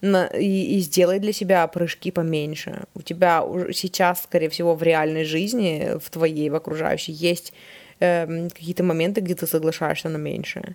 [0.00, 2.84] На, и, и сделай для себя прыжки поменьше.
[2.94, 7.52] У тебя уже сейчас, скорее всего, в реальной жизни, в твоей, в окружающей, есть
[8.00, 10.74] э, какие-то моменты, где ты соглашаешься на меньшее.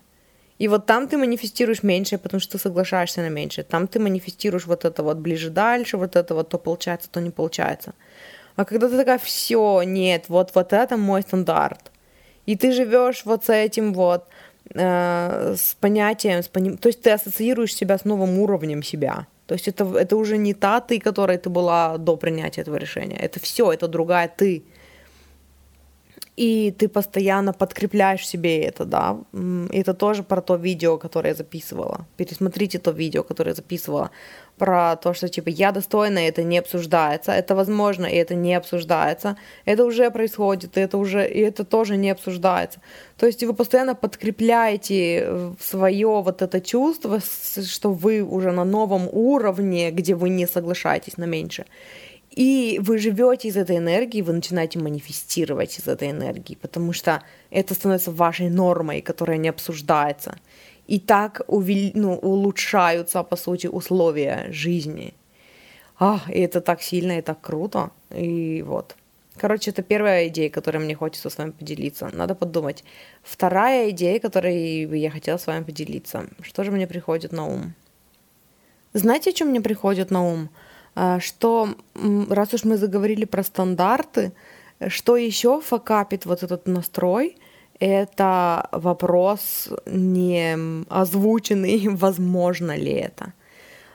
[0.57, 3.63] И вот там ты манифестируешь меньше, потому что ты соглашаешься на меньше.
[3.63, 7.29] Там ты манифестируешь вот это вот ближе дальше, вот это вот то получается, то не
[7.29, 7.93] получается.
[8.55, 11.91] А когда ты такая, все, нет, вот, вот это мой стандарт.
[12.45, 14.27] И ты живешь вот с этим вот,
[14.73, 16.77] э, с понятием, с поним...
[16.77, 19.27] то есть ты ассоциируешь себя с новым уровнем себя.
[19.47, 23.17] То есть это, это уже не та ты, которой ты была до принятия этого решения.
[23.17, 24.63] Это все, это другая ты
[26.37, 29.17] и ты постоянно подкрепляешь себе это, да.
[29.71, 32.05] И это тоже про то видео, которое я записывала.
[32.17, 34.11] Пересмотрите то видео, которое я записывала,
[34.57, 39.35] про то, что типа я достойна, это не обсуждается, это возможно, и это не обсуждается,
[39.65, 42.79] это уже происходит, и это уже, и это тоже не обсуждается.
[43.17, 47.19] То есть вы постоянно подкрепляете э, свое вот это чувство,
[47.65, 51.65] что вы уже на новом уровне, где вы не соглашаетесь на меньше.
[52.35, 57.73] И вы живете из этой энергии, вы начинаете манифестировать из этой энергии, потому что это
[57.73, 60.35] становится вашей нормой, которая не обсуждается.
[60.85, 61.91] И так увел...
[61.95, 65.13] ну, улучшаются, по сути, условия жизни.
[65.97, 67.91] А, и это так сильно и так круто.
[68.13, 68.97] И вот.
[69.37, 72.09] Короче, это первая идея, которой мне хочется с вами поделиться.
[72.13, 72.83] Надо подумать.
[73.23, 76.27] Вторая идея, которой я хотела с вами поделиться.
[76.41, 77.73] Что же мне приходит на ум?
[78.93, 80.49] Знаете, о чем мне приходит на ум?
[80.95, 81.69] А, что
[82.29, 84.31] раз уж мы заговорили про стандарты,
[84.87, 87.37] что еще факапит вот этот настрой,
[87.79, 93.33] это вопрос не озвученный, возможно ли это.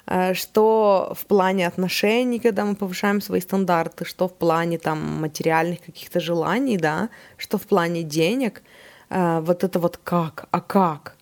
[0.07, 5.81] А, что в плане отношений, когда мы повышаем свои стандарты, что в плане там материальных
[5.81, 8.63] каких-то желаний, да, что в плане денег,
[9.09, 11.17] а, вот это вот как, а как,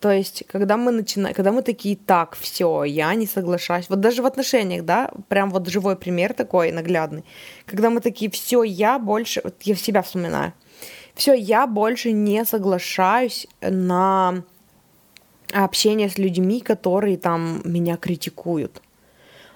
[0.00, 4.22] то есть, когда мы начинаем, когда мы такие, так, все, я не соглашаюсь, вот даже
[4.22, 7.24] в отношениях, да, прям вот живой пример такой наглядный,
[7.66, 10.52] когда мы такие, все, я больше, вот я себя вспоминаю,
[11.14, 14.42] все, я больше не соглашаюсь на
[15.52, 18.80] общение с людьми, которые там меня критикуют.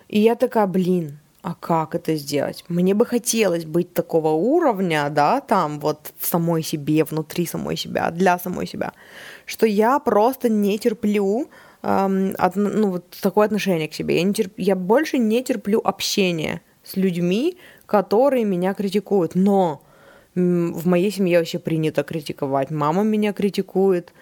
[0.09, 2.65] И я такая, блин, а как это сделать?
[2.69, 8.39] Мне бы хотелось быть такого уровня, да, там вот самой себе, внутри самой себя, для
[8.39, 8.93] самой себя,
[9.47, 11.49] что я просто не терплю
[11.83, 14.17] эм, от, ну, вот такое отношение к себе.
[14.17, 19.35] Я, не терп, я больше не терплю общение с людьми, которые меня критикуют.
[19.35, 19.83] Но
[20.35, 22.71] в моей семье вообще принято критиковать.
[22.71, 24.13] Мама меня критикует,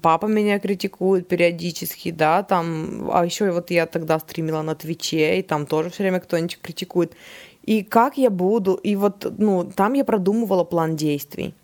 [0.00, 5.42] папа меня критикует периодически, да, там, а еще вот я тогда стримила на Твиче, и
[5.42, 7.14] там тоже все время кто-нибудь критикует.
[7.64, 11.54] И как я буду, и вот, ну, там я продумывала план действий.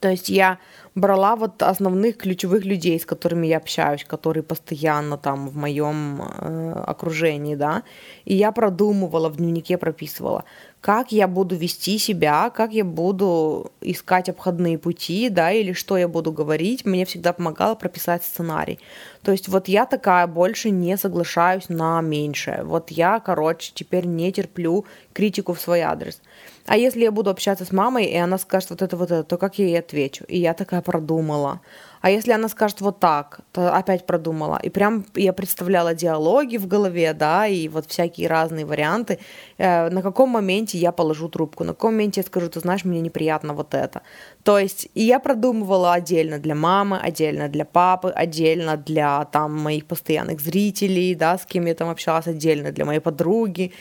[0.00, 0.58] То есть я
[0.94, 6.72] брала вот основных ключевых людей, с которыми я общаюсь, которые постоянно там в моем э,
[6.86, 7.82] окружении, да,
[8.24, 10.44] и я продумывала, в дневнике прописывала,
[10.80, 16.08] как я буду вести себя, как я буду искать обходные пути, да, или что я
[16.08, 18.78] буду говорить, мне всегда помогало прописать сценарий.
[19.22, 22.62] То есть вот я такая больше не соглашаюсь на меньшее.
[22.62, 26.20] Вот я, короче, теперь не терплю критику в свой адрес.
[26.68, 29.38] А если я буду общаться с мамой, и она скажет вот это, вот это, то
[29.38, 30.24] как я ей отвечу?
[30.28, 31.60] И я такая продумала.
[32.02, 34.60] А если она скажет вот так, то опять продумала.
[34.62, 39.18] И прям я представляла диалоги в голове, да, и вот всякие разные варианты.
[39.56, 43.00] Э, на каком моменте я положу трубку, на каком моменте я скажу, ты знаешь, мне
[43.00, 44.02] неприятно вот это.
[44.42, 49.86] То есть, и я продумывала отдельно для мамы, отдельно для папы, отдельно для там моих
[49.86, 53.72] постоянных зрителей, да, с кем я там общалась, отдельно для моей подруги.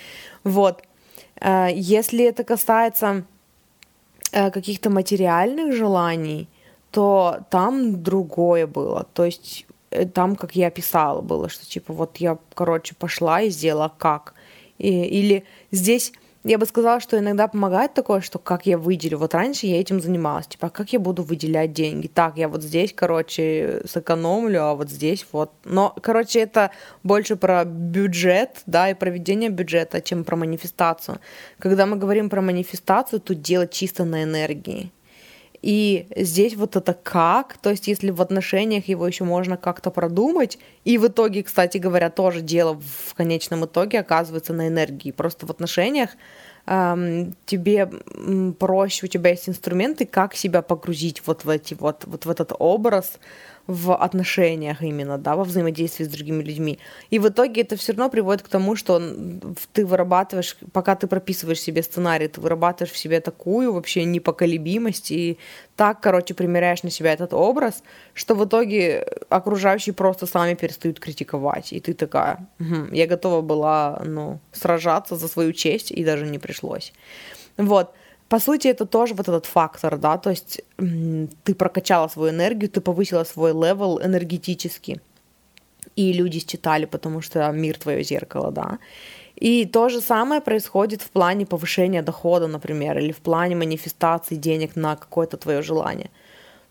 [0.46, 0.87] Вот.
[1.42, 3.24] Э, если это касается
[4.32, 6.48] э, каких-то материальных желаний,
[6.92, 9.06] то там другое было.
[9.14, 13.50] То есть э, там, как я писала, было, что типа вот я, короче, пошла и
[13.50, 14.34] сделала как.
[14.78, 16.14] И, или здесь
[16.48, 19.18] я бы сказала, что иногда помогает такое, что как я выделю.
[19.18, 20.48] Вот раньше я этим занималась.
[20.48, 22.08] Типа, как я буду выделять деньги?
[22.08, 25.52] Так, я вот здесь, короче, сэкономлю, а вот здесь вот.
[25.66, 26.72] Но, короче, это
[27.04, 31.20] больше про бюджет, да, и проведение бюджета, чем про манифестацию.
[31.60, 34.92] Когда мы говорим про манифестацию, тут дело чисто на энергии.
[35.68, 40.58] И здесь вот это как, то есть если в отношениях его еще можно как-то продумать,
[40.86, 45.12] и в итоге, кстати говоря, тоже дело в конечном итоге оказывается на энергии.
[45.12, 46.12] Просто в отношениях
[46.68, 47.92] эм, тебе
[48.58, 52.54] проще, у тебя есть инструменты, как себя погрузить вот в эти вот, вот в этот
[52.58, 53.20] образ,
[53.68, 56.80] в отношениях именно, да, во взаимодействии с другими людьми.
[57.10, 59.02] И в итоге это все равно приводит к тому, что
[59.74, 65.38] ты вырабатываешь, пока ты прописываешь себе сценарий, ты вырабатываешь в себе такую вообще непоколебимость и
[65.76, 71.74] так, короче, примеряешь на себя этот образ, что в итоге окружающие просто сами перестают критиковать.
[71.74, 76.40] И ты такая, угу, я готова была, ну, сражаться за свою честь, и даже не
[76.40, 76.94] пришлось.
[77.58, 77.94] Вот
[78.30, 82.82] по сути, это тоже вот этот фактор, да, то есть ты прокачала свою энергию, ты
[82.82, 85.00] повысила свой level энергетически,
[85.96, 88.80] и люди считали, потому что мир твое зеркало, да.
[89.36, 94.76] И то же самое происходит в плане повышения дохода, например, или в плане манифестации денег
[94.76, 96.10] на какое-то твое желание.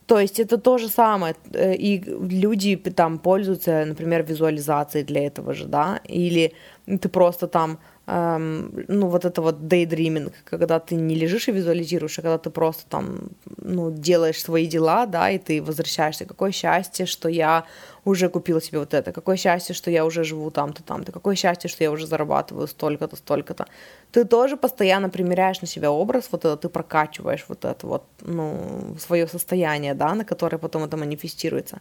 [0.06, 1.98] То есть это то же самое, э, и
[2.30, 6.52] люди там пользуются, например, визуализацией для этого же, да, или
[6.86, 12.18] ты просто там эм, ну, вот это вот daydreaming, когда ты не лежишь и визуализируешь,
[12.18, 16.24] а когда ты просто там, ну, делаешь свои дела, да, и ты возвращаешься.
[16.24, 17.64] Какое счастье, что я
[18.04, 21.68] уже купила себе вот это, какое счастье, что я уже живу там-то, там-то, какое счастье,
[21.68, 23.66] что я уже зарабатываю столько-то, столько-то.
[24.12, 28.96] Ты тоже постоянно примеряешь на себя образ, вот это ты прокачиваешь вот это вот, ну,
[28.98, 31.80] свое состояние, да, на которое потом это манифестируется.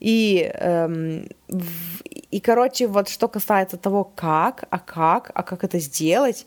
[0.00, 5.78] И, эм, в, и, короче, вот что касается того, как, а как, а как это
[5.78, 6.46] сделать,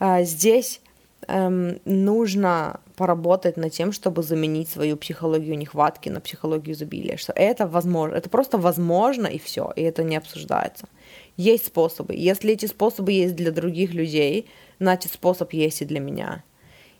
[0.00, 0.80] э, здесь
[1.28, 7.66] эм, нужно поработать над тем, чтобы заменить свою психологию нехватки на психологию изобилия, что это
[7.66, 10.86] возможно, это просто возможно и все, и это не обсуждается.
[11.36, 12.14] Есть способы.
[12.14, 16.42] Если эти способы есть для других людей, значит способ есть и для меня.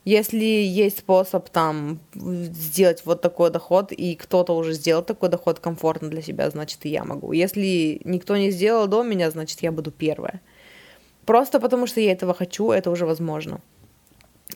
[0.05, 6.09] Если есть способ там сделать вот такой доход, и кто-то уже сделал такой доход комфортно
[6.09, 7.32] для себя, значит и я могу.
[7.32, 10.40] Если никто не сделал до меня, значит я буду первая.
[11.26, 13.61] Просто потому что я этого хочу, это уже возможно.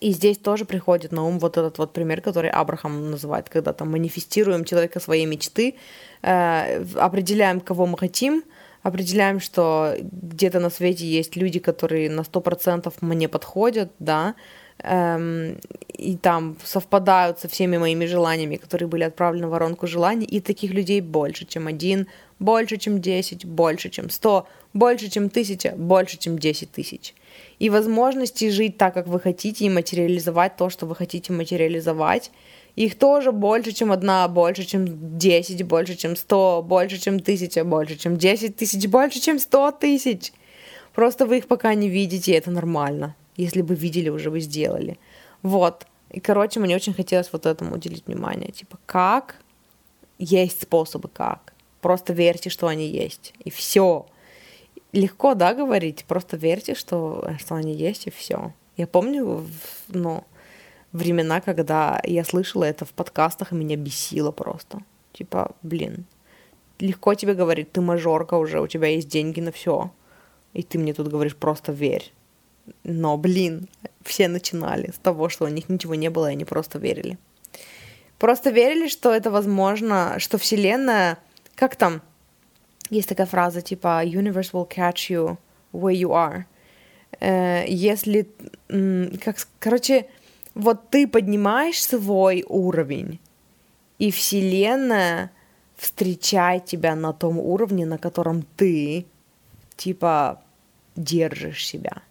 [0.00, 3.90] И здесь тоже приходит на ум вот этот вот пример, который Абрахам называет, когда там
[3.90, 5.74] манифестируем человека своей мечты,
[6.22, 8.42] э, определяем, кого мы хотим,
[8.82, 14.34] определяем, что где-то на свете есть люди, которые на 100% мне подходят, да,
[14.78, 15.58] эм,
[15.92, 20.72] и там совпадают со всеми моими желаниями, которые были отправлены в воронку желаний, и таких
[20.72, 22.06] людей больше, чем один,
[22.38, 27.14] больше, чем десять, больше, чем сто, больше, чем тысяча, больше, чем десять тысяч.
[27.58, 32.30] И возможности жить так, как вы хотите, и материализовать то, что вы хотите материализовать,
[32.76, 37.96] их тоже больше, чем одна, больше, чем десять, больше, чем сто, больше, чем тысяча, больше,
[37.96, 40.32] чем десять тысяч, больше, чем сто тысяч.
[40.92, 43.14] Просто вы их пока не видите, и это нормально.
[43.36, 44.98] Если бы видели, уже бы сделали.
[45.42, 45.86] Вот.
[46.10, 48.52] И, короче, мне очень хотелось вот этому уделить внимание.
[48.52, 49.36] Типа, как?
[50.18, 51.54] Есть способы как.
[51.80, 53.34] Просто верьте, что они есть.
[53.44, 54.06] И все.
[54.92, 56.04] Легко, да, говорить?
[56.06, 58.52] Просто верьте, что, что они есть, и все.
[58.76, 59.44] Я помню,
[59.88, 60.24] ну,
[60.92, 64.82] времена, когда я слышала это в подкастах, и меня бесило просто.
[65.12, 66.06] Типа, блин,
[66.78, 69.90] легко тебе говорить, ты мажорка уже, у тебя есть деньги на все.
[70.52, 72.12] И ты мне тут говоришь, просто верь.
[72.82, 73.68] Но, блин,
[74.02, 77.18] все начинали с того, что у них ничего не было, и они просто верили.
[78.18, 81.18] Просто верили, что это возможно, что Вселенная...
[81.54, 82.02] Как там?
[82.90, 85.36] Есть такая фраза, типа «Universe will catch you
[85.72, 86.44] where you are».
[87.20, 88.28] Э, если...
[89.24, 90.06] Как, короче,
[90.54, 93.18] вот ты поднимаешь свой уровень,
[93.98, 95.30] и Вселенная
[95.76, 99.06] встречает тебя на том уровне, на котором ты,
[99.76, 100.40] типа,
[100.96, 102.02] держишь себя.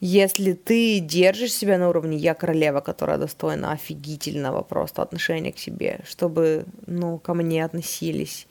[0.00, 6.00] Если ты держишь себя на уровне «я королева», которая достойна офигительного просто отношения к себе,
[6.04, 8.46] чтобы, ну, ко мне относились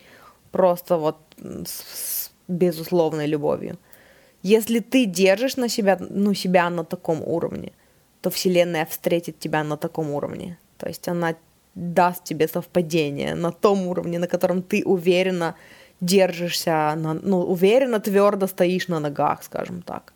[0.51, 3.77] просто вот с безусловной любовью.
[4.43, 7.71] Если ты держишь на себя, ну, себя на таком уровне,
[8.21, 10.57] то Вселенная встретит тебя на таком уровне.
[10.77, 11.35] То есть она
[11.75, 15.55] даст тебе совпадение на том уровне, на котором ты уверенно
[16.01, 20.13] держишься, на, ну, уверенно, твердо стоишь на ногах, скажем так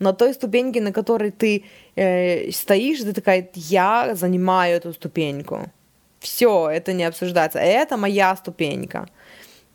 [0.00, 1.64] на той ступеньке, на которой ты
[1.96, 5.70] э, стоишь, ты такая, я занимаю эту ступеньку.
[6.18, 7.58] Все, это не обсуждается.
[7.58, 9.06] Это моя ступенька.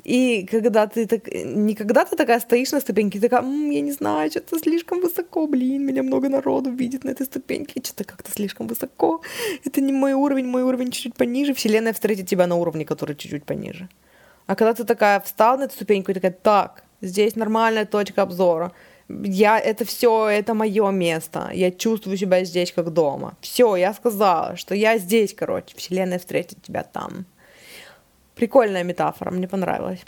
[0.04, 3.92] И когда ты так, не когда ты такая стоишь на ступеньке, такая, М, я не
[3.92, 8.68] знаю, что-то слишком высоко, блин, меня много народу видит на этой ступеньке, что-то как-то слишком
[8.68, 9.22] высоко,
[9.66, 13.46] это не мой уровень, мой уровень чуть-чуть пониже, вселенная встретит тебя на уровне, который чуть-чуть
[13.46, 13.90] пониже.
[14.46, 18.74] А когда ты такая встал на эту ступеньку и такая, так, здесь нормальная точка обзора,
[19.08, 21.52] Я, это все, это мое место.
[21.54, 23.38] Я чувствую себя здесь как дома.
[23.42, 25.76] Все, я сказала, что я здесь, короче.
[25.76, 27.26] Вселенная встретит тебя там.
[28.36, 30.04] Прикольная метафора, мне понравилась.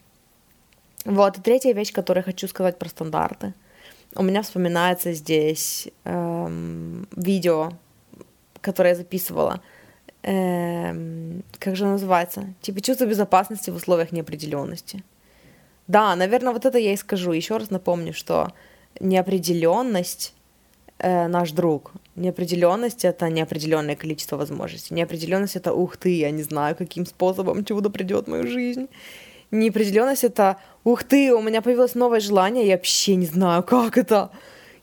[1.06, 3.54] Вот, и третья вещь, которую я хочу сказать про стандарты.
[4.16, 7.72] У меня вспоминается здесь эм, видео,
[8.62, 9.62] которое я записывала.
[10.24, 12.54] Эм, как же называется?
[12.62, 15.04] Типа чувство безопасности в условиях неопределенности.
[15.88, 17.32] Да, наверное, вот это я и скажу.
[17.32, 18.52] Еще раз напомню, что
[19.00, 20.34] неопределенность
[21.00, 21.92] э, наш друг.
[22.16, 24.94] Неопределенность это неопределенное количество возможностей.
[24.94, 28.88] Неопределенность это ух ты, я не знаю, каким способом чудо придет в мою жизнь.
[29.52, 34.30] Неопределенность это ух ты, у меня появилось новое желание, я вообще не знаю, как это.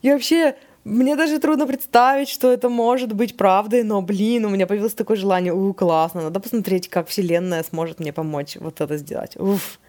[0.03, 0.55] Я вообще
[0.85, 5.17] мне даже трудно представить, что это может быть правдой, но, блин, у меня появилось такое
[5.17, 9.37] желание, у, классно, надо посмотреть, как Вселенная сможет мне помочь вот это сделать.
[9.37, 9.81] Уф.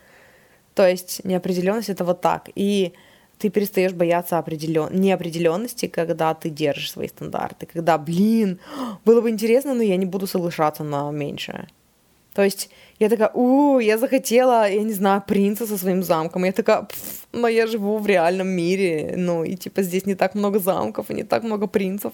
[0.73, 2.49] То есть неопределенность это вот так.
[2.55, 2.93] И
[3.38, 4.90] ты перестаешь бояться определен...
[4.92, 8.60] неопределенности, когда ты держишь свои стандарты, когда, блин,
[9.06, 11.68] было бы интересно, но я не буду соглашаться на меньшее.
[12.34, 12.70] То есть
[13.00, 16.44] я такая, у, я захотела, я не знаю, принца со своим замком.
[16.44, 16.86] Я такая,
[17.32, 21.14] но я живу в реальном мире, ну, и типа здесь не так много замков и
[21.14, 22.12] не так много принцев.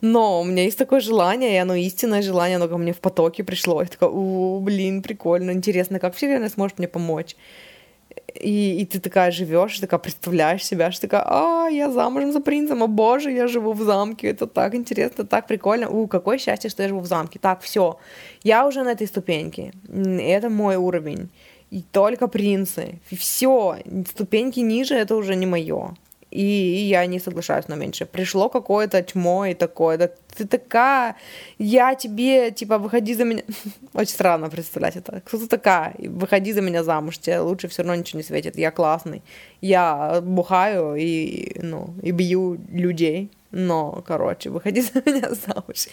[0.00, 3.42] Но у меня есть такое желание, и оно истинное желание, оно ко мне в потоке
[3.42, 3.82] пришло.
[3.82, 7.34] Я такая, у, блин, прикольно, интересно, как вселенная сможет мне помочь
[8.34, 12.82] и, и ты такая живешь, такая представляешь себя, что такая, а, я замужем за принцем,
[12.82, 16.82] о боже, я живу в замке, это так интересно, так прикольно, у, какое счастье, что
[16.82, 17.38] я живу в замке.
[17.38, 17.98] Так, все,
[18.42, 21.28] я уже на этой ступеньке, это мой уровень,
[21.70, 25.94] и только принцы, все, ступеньки ниже, это уже не мое
[26.30, 28.06] и, я не соглашаюсь на меньше.
[28.06, 31.16] Пришло какое-то тьмо и такое, да ты такая,
[31.58, 33.42] я тебе, типа, выходи за меня.
[33.94, 35.20] Очень странно представлять это.
[35.24, 35.94] Кто ты такая?
[35.98, 38.58] Выходи за меня замуж, тебе лучше все равно ничего не светит.
[38.58, 39.22] Я классный.
[39.60, 43.30] Я бухаю и, ну, и бью людей.
[43.50, 45.88] Но, короче, выходи за меня замуж.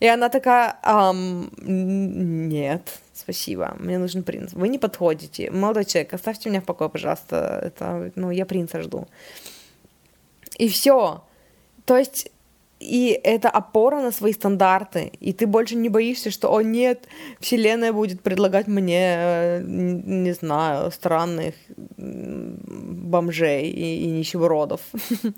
[0.00, 2.82] И она такая, Ам, нет,
[3.14, 4.52] спасибо, мне нужен принц.
[4.52, 5.50] Вы не подходите.
[5.50, 7.60] Молодой человек, оставьте меня в покое, пожалуйста.
[7.64, 9.08] Это, ну, я принца жду.
[10.58, 11.24] И все.
[11.84, 12.30] То есть
[12.80, 17.08] и это опора на свои стандарты, и ты больше не боишься, что, о нет,
[17.40, 21.54] вселенная будет предлагать мне, э, не знаю, странных
[21.96, 24.80] бомжей и, и нищебродов.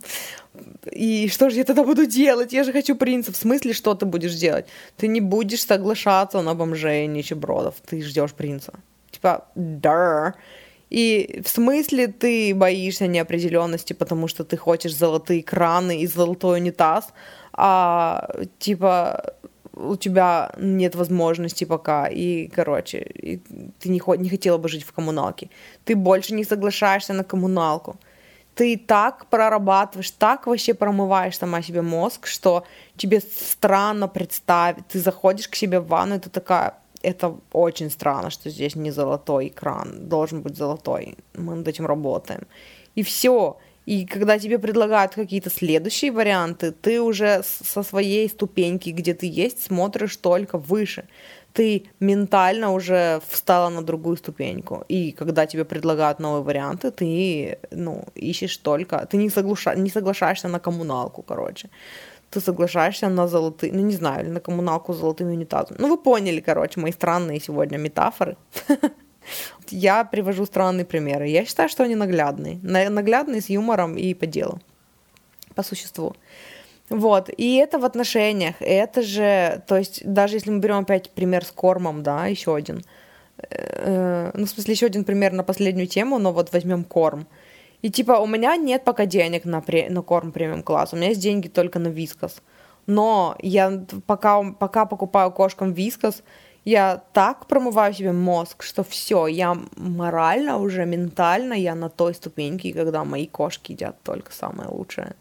[0.93, 2.53] И что же я тогда буду делать?
[2.53, 3.33] Я же хочу принца.
[3.33, 4.67] В смысле, что ты будешь делать?
[4.97, 7.77] Ты не будешь соглашаться на бомжей и нищебродов.
[7.89, 8.73] Ты ждешь принца.
[9.11, 10.35] Типа, да.
[10.91, 17.13] И в смысле ты боишься неопределенности, потому что ты хочешь золотые краны и золотой унитаз,
[17.53, 18.29] а
[18.59, 19.35] типа
[19.73, 23.37] у тебя нет возможности пока, и, короче, и
[23.79, 25.49] ты не, не хотела бы жить в коммуналке.
[25.85, 27.97] Ты больше не соглашаешься на коммуналку.
[28.55, 32.65] Ты так прорабатываешь, так вообще промываешь сама себе мозг, что
[32.97, 34.87] тебе странно представить.
[34.89, 38.91] Ты заходишь к себе в ванну, и ты такая, это очень странно, что здесь не
[38.91, 41.17] золотой экран, должен быть золотой.
[41.35, 42.41] Мы над этим работаем.
[42.95, 43.57] И все.
[43.87, 49.63] И когда тебе предлагают какие-то следующие варианты, ты уже со своей ступеньки, где ты есть,
[49.63, 51.05] смотришь только выше.
[51.53, 54.85] Ты ментально уже встала на другую ступеньку.
[54.89, 59.07] И когда тебе предлагают новые варианты, ты ну, ищешь только...
[59.07, 59.75] Ты не, соглаша...
[59.75, 61.69] не соглашаешься на коммуналку, короче
[62.31, 65.77] ты соглашаешься на золотые, ну не знаю, или на коммуналку с золотым унитазом.
[65.79, 68.37] Ну вы поняли, короче, мои странные сегодня метафоры.
[69.71, 71.29] Я привожу странные примеры.
[71.29, 72.59] Я считаю, что они наглядные.
[72.63, 74.61] Наглядные с юмором и по делу.
[75.55, 76.15] По существу.
[76.91, 81.45] Вот, и это в отношениях, это же, то есть, даже если мы берем опять пример
[81.45, 82.83] с кормом, да, еще один,
[83.49, 87.29] э, ну, в смысле, еще один пример на последнюю тему, но вот возьмем корм.
[87.83, 91.09] И типа у меня нет пока денег на, пре- на корм премиум класс, у меня
[91.09, 92.43] есть деньги только на вискас.
[92.87, 96.23] Но я пока, пока покупаю кошкам вискас,
[96.65, 102.73] я так промываю себе мозг, что все, я морально уже, ментально, я на той ступеньке,
[102.73, 105.15] когда мои кошки едят только самое лучшее.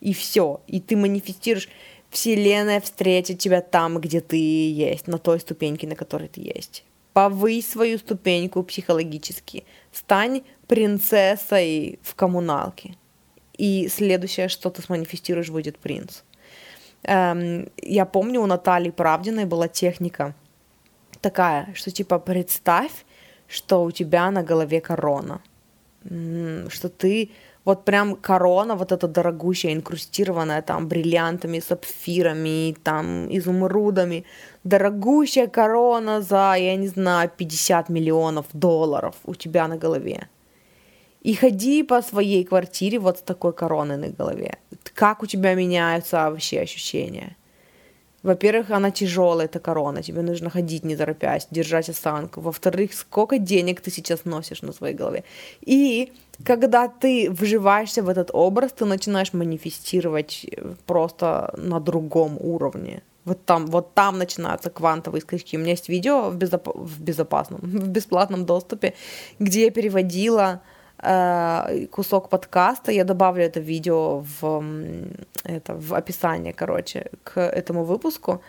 [0.00, 0.60] И все.
[0.68, 1.68] И ты манифестируешь,
[2.10, 6.84] Вселенная встретит тебя там, где ты есть, на той ступеньке, на которой ты есть.
[7.12, 9.64] Повысь свою ступеньку психологически.
[9.92, 12.96] Стань принцессой в коммуналке.
[13.58, 16.22] И следующее, что ты сманифестируешь, будет принц.
[17.02, 20.34] Эм, я помню, у Натальи Правдиной была техника
[21.20, 23.04] такая, что типа представь,
[23.48, 25.40] что у тебя на голове корона,
[26.68, 27.30] что ты
[27.64, 34.24] вот прям корона, вот эта дорогущая, инкрустированная там бриллиантами, сапфирами, там изумрудами,
[34.64, 40.28] дорогущая корона за, я не знаю, 50 миллионов долларов у тебя на голове.
[41.26, 44.58] И ходи по своей квартире вот с такой короной на голове.
[44.94, 47.36] Как у тебя меняются вообще ощущения?
[48.22, 52.40] Во-первых, она тяжелая, эта корона, тебе нужно ходить не торопясь, держать осанку.
[52.40, 55.24] Во-вторых, сколько денег ты сейчас носишь на своей голове.
[55.66, 56.12] И
[56.44, 60.46] когда ты вживаешься в этот образ, ты начинаешь манифестировать
[60.86, 63.02] просто на другом уровне.
[63.24, 65.56] Вот там, вот там начинаются квантовые скачки.
[65.56, 66.68] У меня есть видео в, безоп...
[66.76, 68.94] в безопасном, в бесплатном доступе,
[69.40, 72.92] где я переводила э, кусок подкаста.
[72.92, 74.64] Я добавлю это видео в,
[75.44, 78.40] это, в описание, короче, к этому выпуску.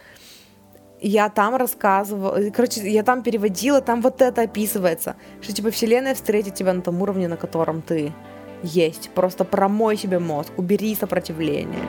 [1.00, 6.56] Я там рассказывала, короче, я там переводила, там вот это описывается, что типа вселенная встретит
[6.56, 8.14] тебя на том уровне, на котором ты
[8.64, 9.10] есть.
[9.14, 11.84] Просто промой себе мозг, убери сопротивление.